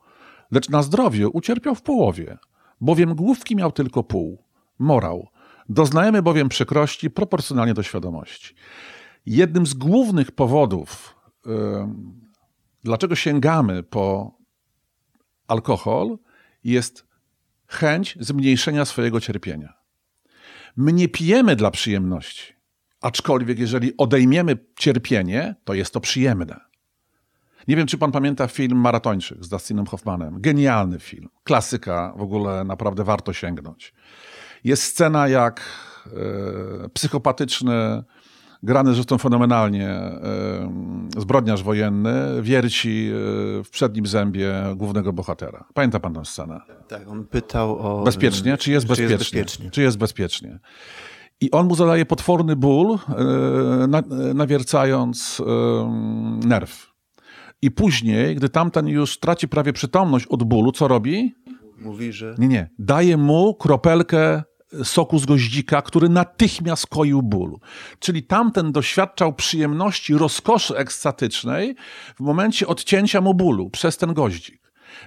[0.52, 2.38] lecz na zdrowiu ucierpiał w połowie,
[2.80, 4.44] bowiem główki miał tylko pół.
[4.78, 5.28] Morał.
[5.68, 8.54] Doznajemy bowiem przykrości proporcjonalnie do świadomości.
[9.26, 11.14] Jednym z głównych powodów,
[11.46, 11.52] yy,
[12.84, 14.36] dlaczego sięgamy po
[15.48, 16.18] alkohol,
[16.64, 17.06] jest
[17.66, 19.74] chęć zmniejszenia swojego cierpienia.
[20.76, 22.52] My nie pijemy dla przyjemności,
[23.00, 26.60] aczkolwiek jeżeli odejmiemy cierpienie, to jest to przyjemne.
[27.68, 30.40] Nie wiem, czy pan pamięta film Maratończyk z Dustinem Hoffmanem.
[30.40, 31.28] Genialny film.
[31.44, 33.94] Klasyka, w ogóle naprawdę warto sięgnąć.
[34.64, 35.60] Jest scena jak
[36.06, 38.04] e, psychopatyczny,
[38.62, 40.00] grany zresztą fenomenalnie
[41.18, 45.64] zbrodniarz wojenny wierci e, w przednim zębie głównego bohatera.
[45.74, 46.60] Pamięta pan tę scenę?
[46.88, 48.04] Tak, on pytał o...
[48.04, 48.56] Bezpiecznie?
[48.56, 49.12] Czy jest, czy bezpiecznie?
[49.12, 49.70] jest bezpiecznie?
[49.70, 50.58] Czy jest bezpiecznie?
[51.40, 56.92] I on mu zadaje potworny ból, e, nawiercając e, nerw
[57.62, 61.34] i później, gdy tamten już traci prawie przytomność od bólu, co robi?
[61.78, 62.34] Mówi, że.
[62.38, 62.70] Nie, nie.
[62.78, 64.42] Daje mu kropelkę
[64.84, 67.60] soku z goździka, który natychmiast koił bólu.
[67.98, 71.76] Czyli tamten doświadczał przyjemności, rozkoszy ekstatycznej
[72.16, 74.62] w momencie odcięcia mu bólu przez ten goździk.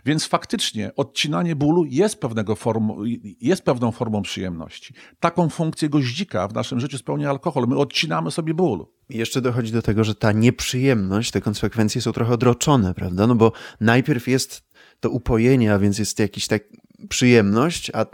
[0.05, 2.97] Więc faktycznie odcinanie bólu jest, pewnego formu,
[3.41, 4.93] jest pewną formą przyjemności.
[5.19, 7.65] Taką funkcję goździka w naszym życiu spełnia alkohol.
[7.67, 8.85] My odcinamy sobie ból.
[9.09, 13.27] Jeszcze dochodzi do tego, że ta nieprzyjemność, te konsekwencje są trochę odroczone, prawda?
[13.27, 13.51] No bo
[13.81, 14.63] najpierw jest
[14.99, 16.63] to upojenie, a więc jest jakiś tak
[17.09, 18.05] przyjemność, a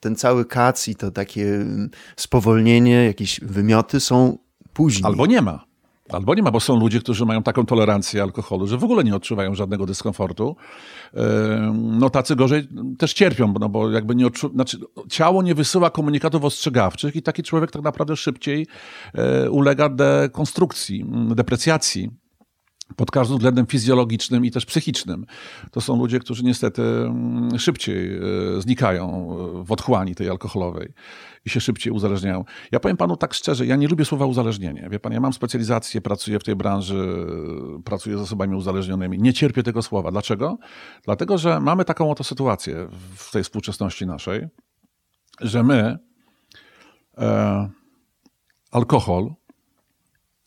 [0.00, 1.64] ten cały kac i to takie
[2.16, 4.38] spowolnienie, jakieś wymioty są
[4.72, 5.04] później.
[5.04, 5.68] Albo nie ma.
[6.08, 9.16] Albo nie ma, bo są ludzie, którzy mają taką tolerancję alkoholu, że w ogóle nie
[9.16, 10.56] odczuwają żadnego dyskomfortu.
[11.74, 14.52] No tacy gorzej też cierpią, no bo jakby nie odczu...
[14.52, 14.78] znaczy,
[15.10, 18.66] ciało nie wysyła komunikatów ostrzegawczych i taki człowiek tak naprawdę szybciej
[19.14, 22.10] e, ulega dekonstrukcji, deprecjacji
[22.96, 25.26] pod każdym względem fizjologicznym i też psychicznym.
[25.70, 28.20] To są ludzie, którzy niestety mm, szybciej e,
[28.60, 30.92] znikają w otchłani tej alkoholowej
[31.44, 32.44] i się szybciej uzależniają.
[32.72, 34.88] Ja powiem panu tak szczerze, ja nie lubię słowa uzależnienie.
[34.90, 37.26] Wie pan, ja mam specjalizację, pracuję w tej branży,
[37.84, 39.18] pracuję z osobami uzależnionymi.
[39.18, 40.10] Nie cierpię tego słowa.
[40.10, 40.58] Dlaczego?
[41.04, 44.48] Dlatego, że mamy taką oto sytuację w tej współczesności naszej,
[45.40, 45.98] że my
[47.18, 47.70] e,
[48.70, 49.34] alkohol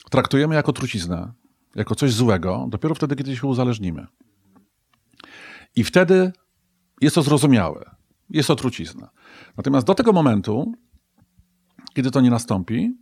[0.09, 1.40] traktujemy jako truciznę
[1.75, 4.07] jako coś złego dopiero wtedy, kiedy się uzależnimy.
[5.75, 6.31] I wtedy
[7.01, 7.95] jest to zrozumiałe,
[8.29, 9.09] jest to trucizna.
[9.57, 10.73] Natomiast do tego momentu,
[11.93, 12.97] kiedy to nie nastąpi,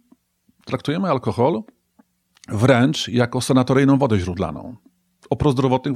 [0.66, 1.64] traktujemy alkohol
[2.48, 4.76] wręcz jako sanatoryjną wodę źródlaną
[5.30, 5.94] o prozdrowotnych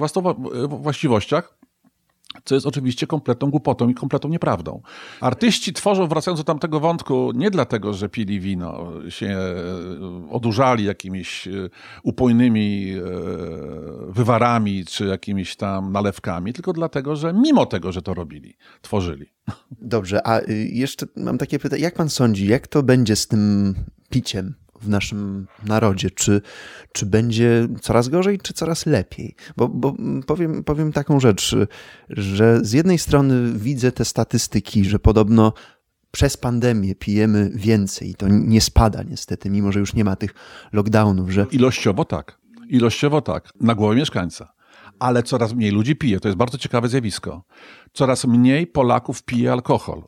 [0.70, 1.58] właściwościach,
[2.46, 4.82] co jest oczywiście kompletną głupotą i kompletną nieprawdą.
[5.22, 11.48] Artyści tworzą, wracając do tamtego wątku, nie dlatego, że pili wino, się e, odurzali jakimiś
[11.48, 11.52] e,
[12.04, 13.02] upojnymi e,
[14.12, 19.26] wywarami czy jakimiś tam nalewkami, tylko dlatego, że mimo tego, że to robili, tworzyli.
[19.72, 23.74] Dobrze, a y, jeszcze mam takie pytanie, jak pan sądzi, jak to będzie z tym
[24.10, 24.63] piciem?
[24.84, 26.12] W naszym narodzie?
[26.12, 26.42] Czy,
[26.92, 29.36] czy będzie coraz gorzej, czy coraz lepiej?
[29.58, 29.96] Bo, bo
[30.28, 31.56] powiem, powiem taką rzecz,
[32.10, 35.54] że z jednej strony widzę te statystyki, że podobno
[36.12, 40.34] przez pandemię pijemy więcej i to nie spada niestety, mimo że już nie ma tych
[40.74, 41.30] lockdownów.
[41.30, 41.46] Że...
[41.52, 42.38] Ilościowo tak.
[42.70, 43.50] Ilościowo tak.
[43.62, 44.54] Na głowę mieszkańca.
[45.00, 46.20] Ale coraz mniej ludzi pije.
[46.20, 47.44] To jest bardzo ciekawe zjawisko.
[47.94, 50.04] Coraz mniej Polaków pije alkohol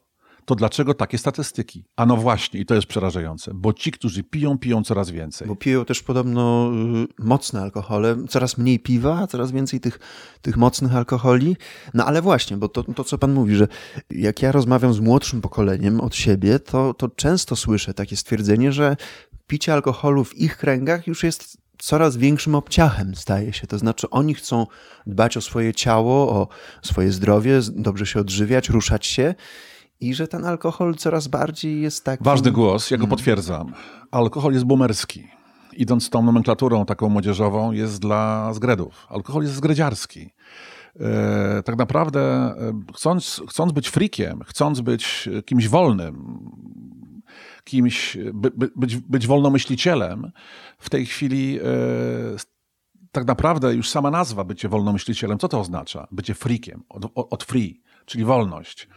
[0.45, 1.84] to dlaczego takie statystyki?
[1.95, 5.47] A no właśnie, i to jest przerażające, bo ci, którzy piją, piją coraz więcej.
[5.47, 6.71] Bo piją też podobno
[7.19, 9.99] y, mocne alkohole, coraz mniej piwa, coraz więcej tych,
[10.41, 11.58] tych mocnych alkoholi.
[11.93, 13.67] No ale właśnie, bo to, to co pan mówi, że
[14.10, 18.97] jak ja rozmawiam z młodszym pokoleniem od siebie, to, to często słyszę takie stwierdzenie, że
[19.47, 23.67] picie alkoholu w ich kręgach już jest coraz większym obciachem, staje się.
[23.67, 24.67] To znaczy, oni chcą
[25.08, 26.47] dbać o swoje ciało, o
[26.81, 29.36] swoje zdrowie, dobrze się odżywiać, ruszać się
[29.99, 32.23] i że ten alkohol coraz bardziej jest tak.
[32.23, 33.17] Ważny głos, ja go mhm.
[33.17, 33.73] potwierdzam.
[34.12, 35.27] Alkohol jest boomerski.
[35.73, 39.08] Idąc tą nomenklaturą taką młodzieżową, jest dla zgredów.
[39.10, 40.29] Alkohol jest zgredziarski.
[40.99, 42.55] E, tak naprawdę, e,
[42.95, 46.39] chcąc, chcąc być frikiem, chcąc być kimś wolnym,
[47.63, 50.31] kimś, by, by, być, być wolnomyślicielem,
[50.79, 51.63] w tej chwili e,
[53.12, 56.08] tak naprawdę już sama nazwa bycie wolnomyślicielem, co to oznacza?
[56.12, 58.88] Bycie frikiem, od, od free, czyli wolność.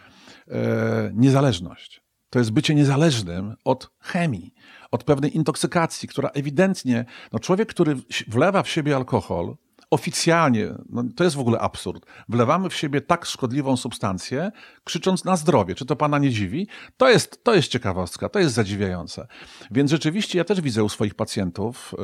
[0.51, 2.03] E, niezależność.
[2.31, 4.55] To jest bycie niezależnym od chemii,
[4.91, 7.97] od pewnej intoksykacji, która ewidentnie, no człowiek, który
[8.29, 9.57] wlewa w siebie alkohol,
[9.91, 14.53] oficjalnie, no to jest w ogóle absurd, wlewamy w siebie tak szkodliwą substancję,
[14.85, 15.75] krzycząc na zdrowie.
[15.75, 16.69] Czy to pana nie dziwi?
[16.97, 19.27] To jest, to jest ciekawostka, to jest zadziwiające.
[19.71, 21.95] Więc rzeczywiście ja też widzę u swoich pacjentów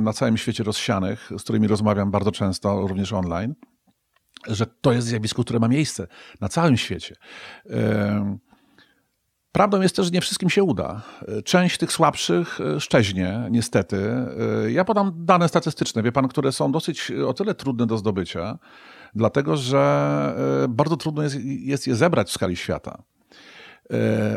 [0.00, 3.54] na całym świecie rozsianych, z którymi rozmawiam bardzo często, również online,
[4.46, 6.06] że to jest zjawisko, które ma miejsce
[6.40, 7.16] na całym świecie.
[9.52, 11.02] Prawdą jest też, że nie wszystkim się uda.
[11.44, 13.96] Część tych słabszych e, szczeźnie, niestety.
[14.66, 18.58] E, ja podam dane statystyczne, wie pan, które są dosyć o tyle trudne do zdobycia,
[19.14, 23.02] dlatego że e, bardzo trudno jest, jest je zebrać w skali świata.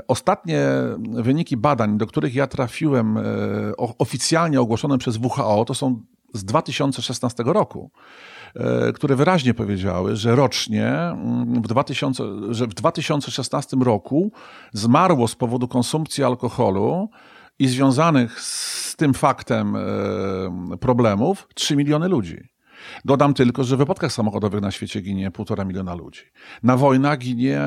[0.07, 0.67] Ostatnie
[1.09, 3.19] wyniki badań, do których ja trafiłem,
[3.77, 7.91] oficjalnie ogłoszone przez WHO, to są z 2016 roku.
[8.55, 14.31] E, które wyraźnie powiedziały, że rocznie mm, w 2000, że w 2016 roku
[14.73, 17.09] zmarło z powodu konsumpcji alkoholu
[17.59, 22.53] i związanych z tym faktem e, problemów 3 miliony ludzi.
[23.05, 26.21] Dodam tylko, że w wypadkach samochodowych na świecie ginie półtora miliona ludzi.
[26.63, 27.59] Na wojnach ginie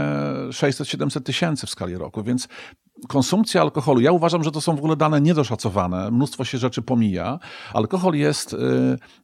[0.48, 2.48] 600-700 tysięcy w skali roku, więc
[3.08, 7.38] konsumpcja alkoholu, ja uważam, że to są w ogóle dane niedoszacowane, mnóstwo się rzeczy pomija.
[7.72, 8.56] Alkohol jest y,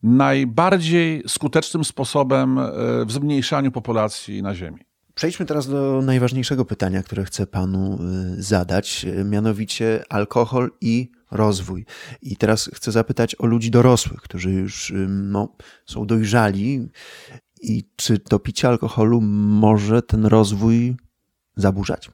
[0.03, 2.63] najbardziej skutecznym sposobem y,
[3.07, 4.81] w zmniejszaniu populacji na Ziemi.
[5.15, 7.99] Przejdźmy teraz do najważniejszego pytania, które chcę panu
[8.39, 11.87] y, zadać, mianowicie alkohol i rozwój.
[12.23, 15.57] I teraz chcę zapytać o ludzi dorosłych, którzy już no,
[15.87, 16.89] są dojrzali
[17.63, 20.97] I czy to picie alkoholu może ten rozwój
[21.57, 22.11] zaburzać?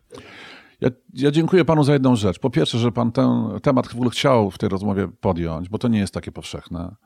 [0.81, 2.39] Ja, ja, dziękuję panu za jedną rzecz.
[2.39, 5.89] Po pierwsze, że pan ten temat w ogóle chciał w tej rozmowie podjąć, bo to
[5.89, 6.97] nie jest takie powszechne.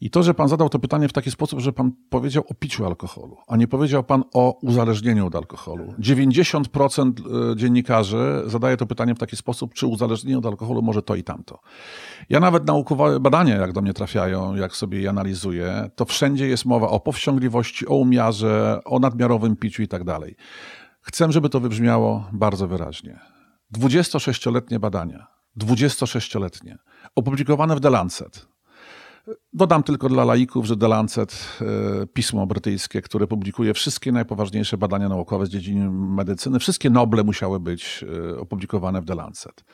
[0.00, 2.86] I to, że pan zadał to pytanie w taki sposób, że pan powiedział o piciu
[2.86, 5.94] alkoholu, a nie powiedział pan o uzależnieniu od alkoholu.
[5.98, 7.12] 90%
[7.52, 11.22] e, dziennikarzy zadaje to pytanie w taki sposób, czy uzależnienie od alkoholu może to i
[11.22, 11.58] tamto.
[12.28, 16.64] Ja nawet naukowe badania, jak do mnie trafiają, jak sobie je analizuję, to wszędzie jest
[16.64, 20.36] mowa o powściągliwości, o umiarze, o nadmiarowym piciu i tak dalej.
[21.08, 23.20] Chcę, żeby to wybrzmiało bardzo wyraźnie.
[23.78, 25.26] 26-letnie badania,
[25.60, 26.78] 26-letnie,
[27.14, 28.48] opublikowane w The Lancet,
[29.52, 31.64] Dodam tylko dla laików, że The Lancet, e,
[32.06, 38.04] pismo brytyjskie, które publikuje wszystkie najpoważniejsze badania naukowe z dziedziny medycyny, wszystkie Noble musiały być
[38.34, 39.64] e, opublikowane w The Lancet.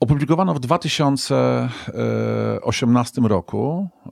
[0.00, 4.08] Opublikowano w 2018 roku e,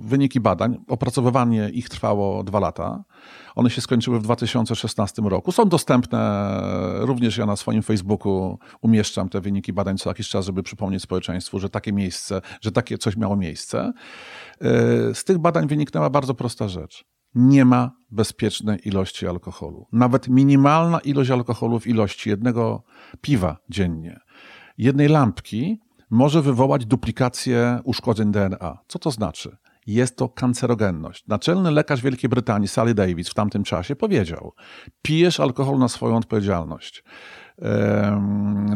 [0.00, 0.84] wyniki badań.
[0.88, 3.04] Opracowywanie ich trwało dwa lata.
[3.54, 5.52] One się skończyły w 2016 roku.
[5.52, 6.52] Są dostępne
[7.00, 11.58] również ja na swoim Facebooku umieszczam te wyniki badań co jakiś czas, żeby przypomnieć społeczeństwu,
[11.58, 13.92] że takie miejsce, że takie coś miało miejsce.
[14.60, 17.04] E, z tych badań wyniknęła bardzo prosta rzecz.
[17.34, 19.86] Nie ma bezpiecznej ilości alkoholu.
[19.92, 22.82] Nawet minimalna ilość alkoholu w ilości jednego
[23.20, 24.20] piwa dziennie,
[24.78, 28.78] jednej lampki może wywołać duplikację uszkodzeń DNA.
[28.88, 29.56] Co to znaczy?
[29.86, 31.26] Jest to kancerogenność.
[31.26, 34.52] Naczelny lekarz Wielkiej Brytanii, Sally Davis, w tamtym czasie powiedział:
[35.02, 37.04] pijesz alkohol na swoją odpowiedzialność.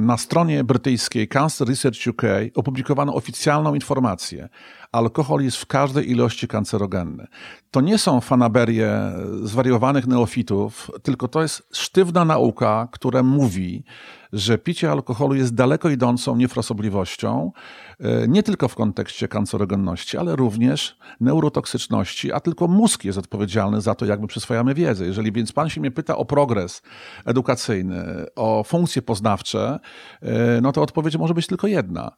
[0.01, 2.23] Na stronie brytyjskiej Cancer Research UK
[2.55, 4.49] opublikowano oficjalną informację.
[4.93, 7.27] Alkohol jest w każdej ilości kancerogenny.
[7.71, 13.85] To nie są fanaberie zwariowanych neofitów, tylko to jest sztywna nauka, która mówi,
[14.33, 17.53] że picie alkoholu jest daleko idącą niefrasobliwością,
[18.01, 23.95] e, nie tylko w kontekście kancerogenności, ale również neurotoksyczności, a tylko mózg jest odpowiedzialny za
[23.95, 25.07] to, jak my przyswajamy wiedzę.
[25.07, 26.83] Jeżeli więc pan się mnie pyta o progres
[27.25, 29.79] edukacyjny, o funkcje poznawcze,
[30.23, 32.13] e, no to odpowiedź może być tylko jedna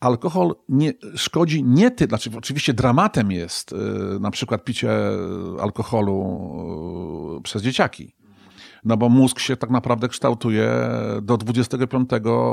[0.00, 3.76] alkohol nie, szkodzi nie ty, znaczy oczywiście dramatem jest e,
[4.18, 4.90] na przykład picie
[5.60, 8.14] alkoholu przez dzieciaki
[8.84, 10.70] no bo mózg się tak naprawdę kształtuje
[11.22, 12.10] do 25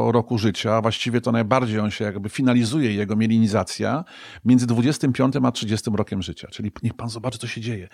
[0.08, 4.04] roku życia, właściwie to najbardziej on się jakby finalizuje, jego mielinizacja,
[4.46, 6.48] między 25 a 30 rokiem życia.
[6.52, 7.88] Czyli niech pan zobaczy, co się dzieje.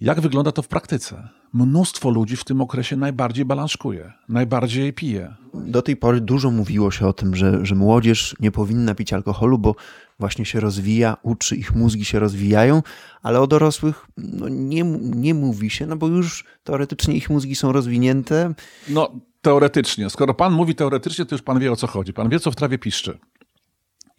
[0.00, 1.28] Jak wygląda to w praktyce?
[1.52, 5.34] Mnóstwo ludzi w tym okresie najbardziej balanszkuje, najbardziej pije.
[5.54, 9.58] Do tej pory dużo mówiło się o tym, że, że młodzież nie powinna pić alkoholu,
[9.58, 9.74] bo
[10.18, 12.82] właśnie się rozwija, uczy, ich mózgi się rozwijają,
[13.22, 17.72] ale o dorosłych no, nie, nie mówi się, no bo już teoretycznie ich mózgi są
[17.72, 18.54] rozwinięte.
[18.88, 20.10] No, teoretycznie.
[20.10, 22.12] Skoro pan mówi teoretycznie, to już pan wie o co chodzi.
[22.12, 23.18] Pan wie, co w trawie piszczy.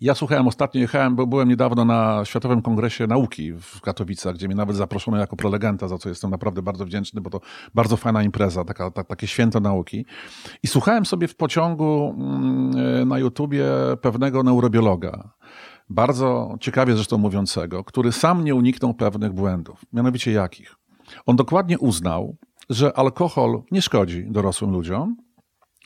[0.01, 4.55] Ja słuchałem ostatnio, jechałem, bo byłem niedawno na Światowym Kongresie Nauki w Katowicach, gdzie mnie
[4.55, 7.41] nawet zaproszono jako prelegenta, za co jestem naprawdę bardzo wdzięczny, bo to
[7.75, 10.05] bardzo fajna impreza, taka, ta, takie święto nauki.
[10.63, 13.65] I słuchałem sobie w pociągu mm, na YouTubie
[14.01, 15.29] pewnego neurobiologa,
[15.89, 19.85] bardzo ciekawie zresztą mówiącego, który sam nie uniknął pewnych błędów.
[19.93, 20.75] Mianowicie jakich?
[21.25, 22.37] On dokładnie uznał,
[22.69, 25.17] że alkohol nie szkodzi dorosłym ludziom,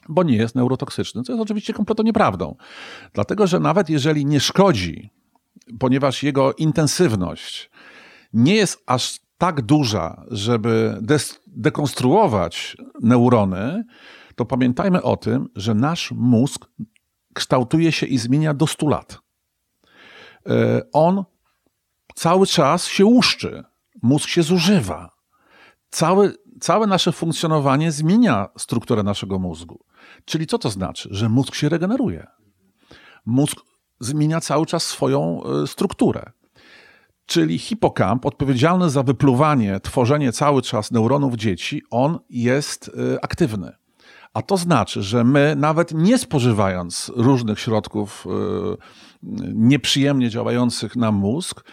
[0.10, 2.56] bo nie jest neurotoksyczny, co jest oczywiście kompletnie nieprawdą.
[3.14, 5.10] Dlatego, że nawet jeżeli nie szkodzi,
[5.80, 7.72] ponieważ jego intensywność
[8.34, 11.02] nie jest aż tak duża, żeby
[11.48, 13.84] dekonstruować neurony,
[14.36, 16.66] to pamiętajmy o tym, że nasz mózg
[17.34, 19.21] kształtuje się i zmienia do 100 lat.
[20.49, 21.23] E, on
[22.15, 23.63] cały czas się łuszczy,
[24.01, 25.10] mózg się zużywa.
[25.89, 29.80] Całe, całe nasze funkcjonowanie zmienia strukturę naszego mózgu.
[30.25, 31.10] Czyli co to znaczy?
[31.12, 32.27] Że mózg się regeneruje.
[33.25, 33.58] Mózg
[33.99, 36.32] zmienia cały czas swoją e, strukturę.
[37.25, 43.71] Czyli hipokamp, odpowiedzialny za wypluwanie, tworzenie cały czas neuronów dzieci, on jest e, aktywny.
[44.34, 48.27] A to znaczy, że my nawet nie spożywając różnych środków
[49.54, 51.64] nieprzyjemnie działających na mózg,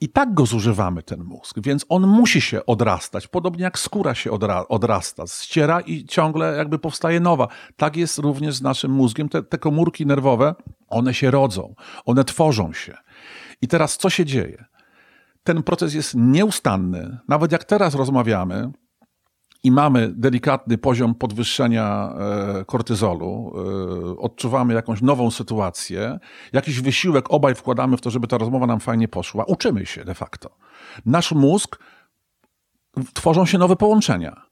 [0.00, 4.30] i tak go zużywamy, ten mózg, więc on musi się odrastać, podobnie jak skóra się
[4.30, 7.48] odra odrasta, ściera i ciągle jakby powstaje nowa.
[7.76, 9.28] Tak jest również z naszym mózgiem.
[9.28, 10.54] Te, te komórki nerwowe,
[10.88, 12.96] one się rodzą, one tworzą się.
[13.62, 14.64] I teraz co się dzieje?
[15.42, 17.18] Ten proces jest nieustanny.
[17.28, 18.70] Nawet jak teraz rozmawiamy,
[19.66, 22.14] i mamy delikatny poziom podwyższenia
[22.60, 23.52] e, kortyzolu,
[24.14, 26.18] e, odczuwamy jakąś nową sytuację,
[26.52, 30.14] jakiś wysiłek obaj wkładamy w to, żeby ta rozmowa nam fajnie poszła, uczymy się de
[30.14, 30.56] facto.
[31.06, 31.78] Nasz mózg,
[33.14, 34.42] tworzą się nowe połączenia.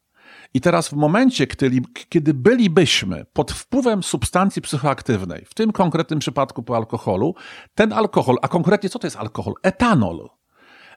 [0.55, 6.63] I teraz w momencie, kiedy, kiedy bylibyśmy pod wpływem substancji psychoaktywnej, w tym konkretnym przypadku
[6.63, 7.35] po alkoholu,
[7.75, 9.55] ten alkohol, a konkretnie co to jest alkohol?
[9.63, 10.29] Etanol.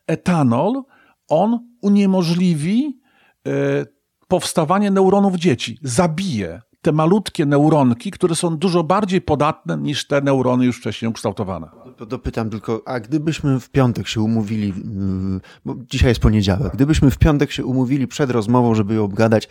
[0.08, 0.84] etanol,
[1.28, 3.00] on uniemożliwi
[3.48, 3.97] e,
[4.28, 10.66] powstawanie neuronów dzieci, zabije te malutkie neuronki, które są dużo bardziej podatne niż te neurony
[10.66, 11.70] już wcześniej ukształtowane.
[12.08, 17.18] Dopytam tylko, a gdybyśmy w piątek się umówili, mm, bo dzisiaj jest poniedziałek, gdybyśmy w
[17.18, 19.50] piątek się umówili przed rozmową, żeby ją obgadać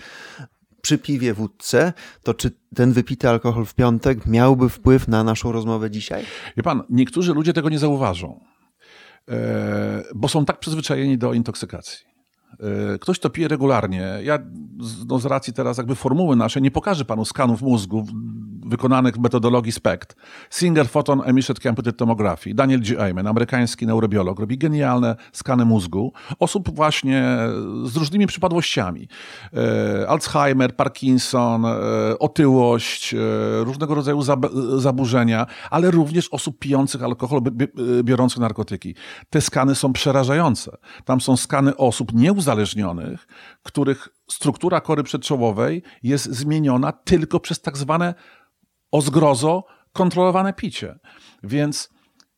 [0.83, 5.91] przy piwie wódce, to czy ten wypity alkohol w piątek miałby wpływ na naszą rozmowę
[5.91, 6.25] dzisiaj?
[6.57, 8.41] Wie pan, niektórzy ludzie tego nie zauważą,
[9.29, 12.16] e, bo są tak przyzwyczajeni do intoksykacji.
[12.53, 14.19] E, ktoś to pije regularnie.
[14.23, 14.39] Ja
[15.09, 18.07] no, z racji teraz jakby formuły naszej nie pokażę panu skanów mózgu
[18.67, 20.17] wykonanych w metodologii SPECT.
[20.51, 22.55] Single Photon Emission Computed Tomography.
[22.55, 23.01] Daniel G.
[23.01, 27.39] Ayman, amerykański neurobiolog, robi genialne skany mózgu osób właśnie
[27.85, 29.09] z różnymi przypadłościami.
[29.53, 33.15] E, Alzheimer, Parkinson, e, otyłość,
[33.61, 34.23] różnego rodzaju
[34.79, 37.41] zaburzenia, ale również osób pijących alkohol,
[38.03, 38.95] biorących narkotyki.
[39.31, 40.77] Te skany są przerażające.
[41.05, 43.27] Tam są skany osób nieuzależnionych uzależnionych,
[43.63, 48.15] których struktura kory przedczołowej jest zmieniona tylko przez tak zwane
[48.97, 50.99] o zgrozo kontrolowane picie.
[51.43, 51.91] Więc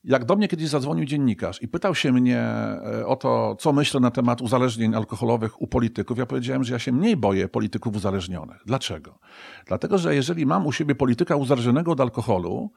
[0.03, 3.99] jak do mnie kiedyś zadzwonił dziennikarz i pytał się mnie e, o to, co myślę
[3.99, 8.61] na temat uzależnień alkoholowych u polityków, ja powiedziałem, że ja się mniej boję polityków uzależnionych.
[8.65, 9.19] Dlaczego?
[9.65, 12.71] Dlatego, że jeżeli mam u siebie polityka uzależnionego od alkoholu,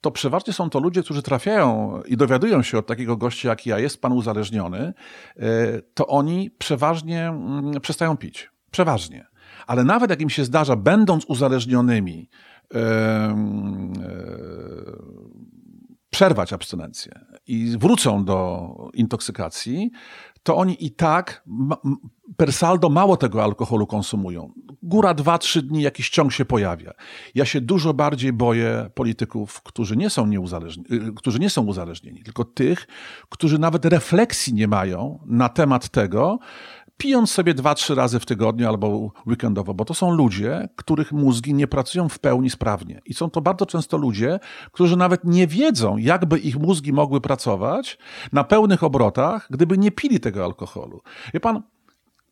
[0.00, 3.78] to przeważnie są to ludzie, którzy trafiają i dowiadują się od takiego gościa, jak ja,
[3.78, 4.92] jest pan uzależniony,
[5.36, 5.42] e,
[5.94, 8.50] to oni przeważnie mm, przestają pić.
[8.70, 9.26] Przeważnie.
[9.66, 12.28] Ale nawet jak im się zdarza, będąc uzależnionymi,
[16.10, 19.90] przerwać abstynencję i wrócą do intoksykacji,
[20.42, 21.44] to oni i tak
[22.36, 24.52] per saldo mało tego alkoholu konsumują.
[24.82, 26.92] Góra dwa, trzy dni jakiś ciąg się pojawia.
[27.34, 32.44] Ja się dużo bardziej boję polityków, którzy nie są, y, którzy nie są uzależnieni, tylko
[32.44, 32.86] tych,
[33.28, 36.38] którzy nawet refleksji nie mają na temat tego,
[37.00, 41.54] pijąc sobie dwa, trzy razy w tygodniu albo weekendowo, bo to są ludzie, których mózgi
[41.54, 43.00] nie pracują w pełni sprawnie.
[43.06, 44.40] I są to bardzo często ludzie,
[44.72, 47.98] którzy nawet nie wiedzą, jakby ich mózgi mogły pracować
[48.32, 51.00] na pełnych obrotach, gdyby nie pili tego alkoholu.
[51.34, 51.62] Wie pan,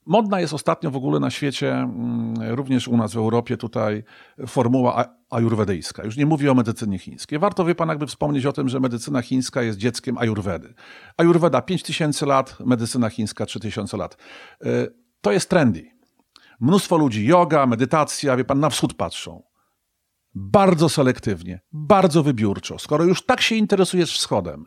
[0.09, 4.05] Modna jest ostatnio w ogóle na świecie, mm, również u nas w Europie, tutaj
[4.47, 6.05] formuła ajurwedyjska.
[6.05, 7.39] Już nie mówię o medycynie chińskiej.
[7.39, 10.75] Warto, wie pan, jakby wspomnieć o tym, że medycyna chińska jest dzieckiem ajurwedy.
[11.17, 14.17] Ajurweda 5000 lat, medycyna chińska 3000 lat.
[14.67, 15.91] Y, to jest trendy.
[16.61, 19.43] Mnóstwo ludzi, yoga, medytacja, wie pan, na wschód patrzą.
[20.35, 22.79] Bardzo selektywnie, bardzo wybiórczo.
[22.79, 24.67] Skoro już tak się interesujesz wschodem,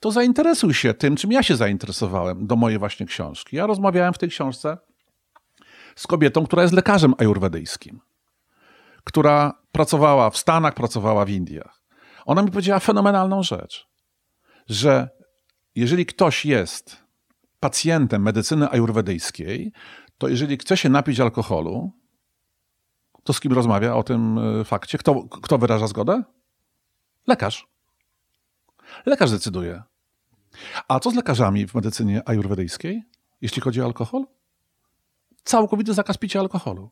[0.00, 3.56] to zainteresuj się tym, czym ja się zainteresowałem do mojej właśnie książki.
[3.56, 4.78] Ja rozmawiałem w tej książce
[5.96, 8.00] z kobietą, która jest lekarzem ajurwedyjskim,
[9.04, 11.80] która pracowała w Stanach, pracowała w Indiach.
[12.26, 13.88] Ona mi powiedziała fenomenalną rzecz,
[14.68, 15.08] że
[15.74, 17.04] jeżeli ktoś jest
[17.60, 19.72] pacjentem medycyny ajurwedyjskiej,
[20.18, 21.92] to jeżeli chce się napić alkoholu,
[23.24, 24.98] to z kim rozmawia o tym e, fakcie?
[24.98, 26.22] Kto, kto wyraża zgodę?
[27.26, 27.73] Lekarz.
[29.06, 29.82] Lekarz decyduje.
[30.88, 33.02] A co z lekarzami w medycynie ajurwedyjskiej,
[33.40, 34.24] jeśli chodzi o alkohol?
[35.44, 36.90] Całkowity zakaz picia alkoholu.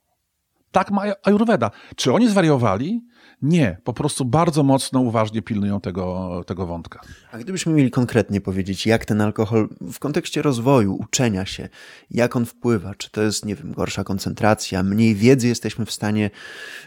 [0.71, 1.71] Tak ma Ayurveda.
[1.97, 3.05] Czy oni zwariowali?
[3.43, 7.01] Nie, po prostu bardzo mocno, uważnie pilnują tego, tego wątka.
[7.33, 11.69] A gdybyśmy mieli konkretnie powiedzieć, jak ten alkohol w kontekście rozwoju, uczenia się,
[12.11, 12.95] jak on wpływa?
[12.95, 16.31] Czy to jest, nie wiem, gorsza koncentracja, mniej wiedzy jesteśmy w stanie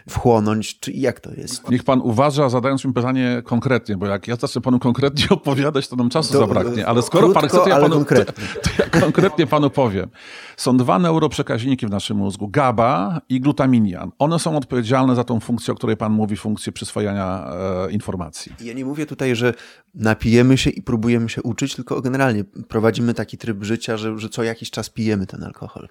[0.08, 1.70] wchłonąć, czy jak to jest?
[1.70, 5.96] Niech pan uważa, zadając mi pytanie konkretnie, bo jak ja zacznę panu konkretnie opowiadać, to
[5.96, 6.86] nam czasu to, zabraknie.
[6.86, 8.14] Ale skoro krótko, pan chce, to ja, panu, to,
[8.64, 10.10] to ja konkretnie panu powiem.
[10.56, 14.10] Są dwa neuroprzekaźniki w naszym mózgu, GABA i glutaminian.
[14.18, 17.50] One są odpowiedzialne za tą funkcję, o której pan mówi, funkcję przyswajania
[17.86, 18.52] e, informacji.
[18.60, 19.54] Ja nie mówię tutaj, że
[19.94, 24.42] napijemy się i próbujemy się uczyć, tylko generalnie prowadzimy taki tryb życia, że, że co
[24.42, 25.88] jakiś czas pijemy ten alkohol.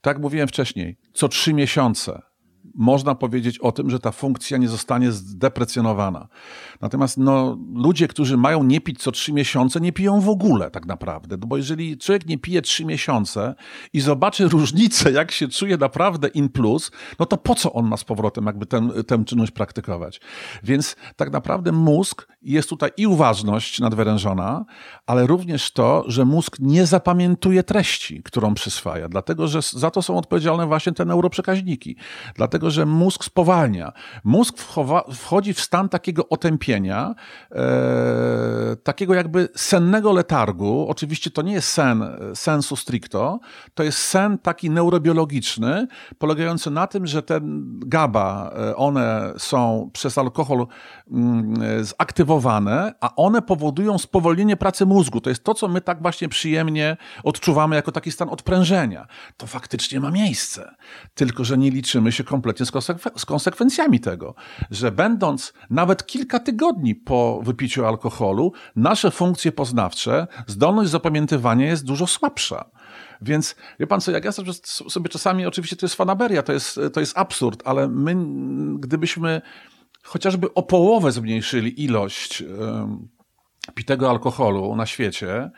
[0.00, 2.22] Tak mówiłem wcześniej, co trzy miesiące
[2.74, 6.28] można powiedzieć o tym, że ta funkcja nie zostanie zdeprecjonowana.
[6.80, 10.86] Natomiast no, ludzie, którzy mają nie pić co trzy miesiące, nie piją w ogóle tak
[10.86, 11.38] naprawdę.
[11.38, 13.54] Bo jeżeli człowiek nie pije trzy miesiące
[13.92, 17.96] i zobaczy różnicę, jak się czuje naprawdę in plus, no to po co on ma
[17.96, 18.66] z powrotem jakby
[19.06, 20.20] tę czynność praktykować?
[20.62, 24.64] Więc tak naprawdę mózg jest tutaj i uważność nadwyrężona,
[25.06, 30.18] ale również to, że mózg nie zapamiętuje treści, którą przyswaja, dlatego że za to są
[30.18, 31.96] odpowiedzialne właśnie te neuroprzekaźniki.
[32.34, 33.92] Dlatego dlatego że mózg spowalnia.
[34.24, 34.54] Mózg
[35.14, 37.14] wchodzi w stan takiego otępienia,
[37.52, 40.86] e, takiego jakby sennego letargu.
[40.88, 42.04] Oczywiście to nie jest sen
[42.34, 43.40] sensu stricto,
[43.74, 45.86] to jest sen taki neurobiologiczny,
[46.18, 47.40] polegający na tym, że te
[47.86, 50.66] GABA, e, one są przez alkohol
[51.10, 55.20] mm, zaktywowane, a one powodują spowolnienie pracy mózgu.
[55.20, 59.06] To jest to, co my tak właśnie przyjemnie odczuwamy jako taki stan odprężenia.
[59.36, 60.74] To faktycznie ma miejsce.
[61.14, 62.72] Tylko, że nie liczymy się kompletnie z,
[63.16, 64.34] z konsekwencjami tego,
[64.70, 72.06] że będąc nawet kilka tygodni po wypiciu alkoholu, nasze funkcje poznawcze, zdolność zapamiętywania jest dużo
[72.06, 72.70] słabsza.
[73.22, 74.32] Więc wie pan co, jak ja
[74.88, 78.16] sobie czasami, oczywiście to jest fanaberia, to jest, to jest absurd, ale my,
[78.78, 79.42] gdybyśmy
[80.02, 82.44] chociażby o połowę zmniejszyli ilość
[83.74, 85.50] pitego alkoholu na świecie,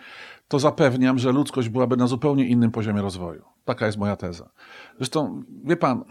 [0.49, 3.45] to zapewniam, że ludzkość byłaby na zupełnie innym poziomie rozwoju.
[3.65, 4.51] Taka jest moja teza.
[4.97, 6.05] Zresztą, wie pan,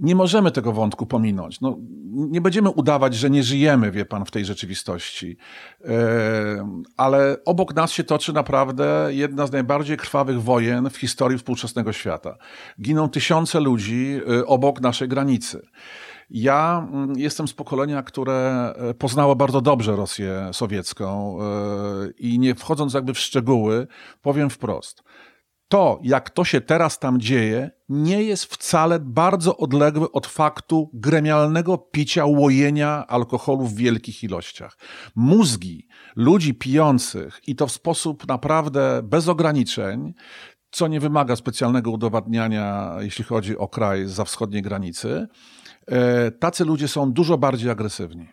[0.00, 1.60] nie możemy tego wątku pominąć.
[1.60, 1.76] No,
[2.12, 5.36] nie będziemy udawać, że nie żyjemy, wie pan, w tej rzeczywistości.
[6.96, 12.36] ale obok nas się toczy naprawdę jedna z najbardziej krwawych wojen w historii współczesnego świata.
[12.80, 15.62] Giną tysiące ludzi e, obok naszej granicy.
[16.30, 21.44] Ja mm, jestem z pokolenia, które e, poznało bardzo dobrze Rosję sowiecką e,
[22.18, 23.86] i nie wchodząc jakby w szczegóły,
[24.22, 25.02] powiem wprost.
[25.70, 31.78] To, jak to się teraz tam dzieje, nie jest wcale bardzo odległe od faktu gremialnego
[31.78, 34.78] picia, łojenia alkoholu w wielkich ilościach.
[35.14, 40.14] Mózgi ludzi pijących i to w sposób naprawdę bez ograniczeń,
[40.70, 45.28] co nie wymaga specjalnego udowadniania, jeśli chodzi o kraj za wschodniej granicy,
[45.90, 48.28] E, tacy ludzie są dużo bardziej agresywni.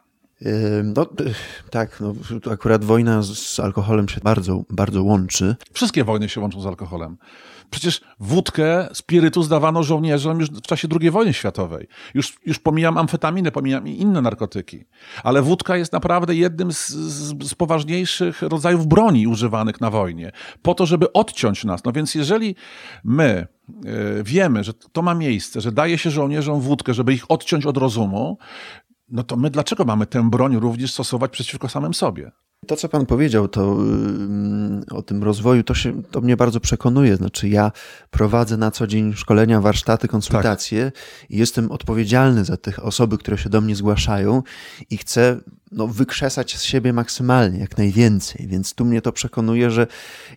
[0.84, 1.06] No,
[1.70, 2.14] tak, no,
[2.52, 5.56] akurat wojna z alkoholem się bardzo, bardzo łączy.
[5.74, 7.18] Wszystkie wojny się łączą z alkoholem.
[7.70, 11.88] Przecież wódkę, spirytus dawano żołnierzom już w czasie II wojny światowej.
[12.14, 14.86] Już, już pomijam amfetaminę, pomijam inne narkotyki.
[15.24, 20.32] Ale wódka jest naprawdę jednym z, z, z poważniejszych rodzajów broni używanych na wojnie.
[20.62, 21.84] Po to, żeby odciąć nas.
[21.84, 22.56] No więc jeżeli
[23.04, 27.66] my E, wiemy, że to ma miejsce, że daje się żołnierzom wódkę, żeby ich odciąć
[27.66, 28.38] od rozumu,
[29.10, 32.32] no to my dlaczego mamy tę broń również stosować przeciwko samym sobie?
[32.68, 37.16] To, co pan powiedział, to mm, o tym rozwoju, to, się, to mnie bardzo przekonuje.
[37.16, 37.72] Znaczy, ja
[38.10, 41.32] prowadzę na co dzień szkolenia, warsztaty, konsultacje tak.
[41.32, 44.44] i jestem odpowiedzialny za tych osoby, które się do mnie zgłaszają
[44.90, 45.40] i chcę
[45.72, 48.48] no, wykrzesać z siebie maksymalnie, jak najwięcej.
[48.48, 49.88] Więc tu mnie to przekonuje, że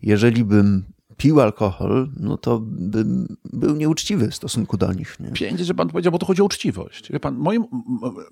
[0.02, 0.84] jeżeli bym
[1.20, 5.20] pił alkohol, no to bym był nieuczciwy w stosunku do nich.
[5.20, 5.30] Nie?
[5.32, 7.12] Pięknie, że pan powiedział, bo to chodzi o uczciwość.
[7.12, 7.64] Wie pan, moim,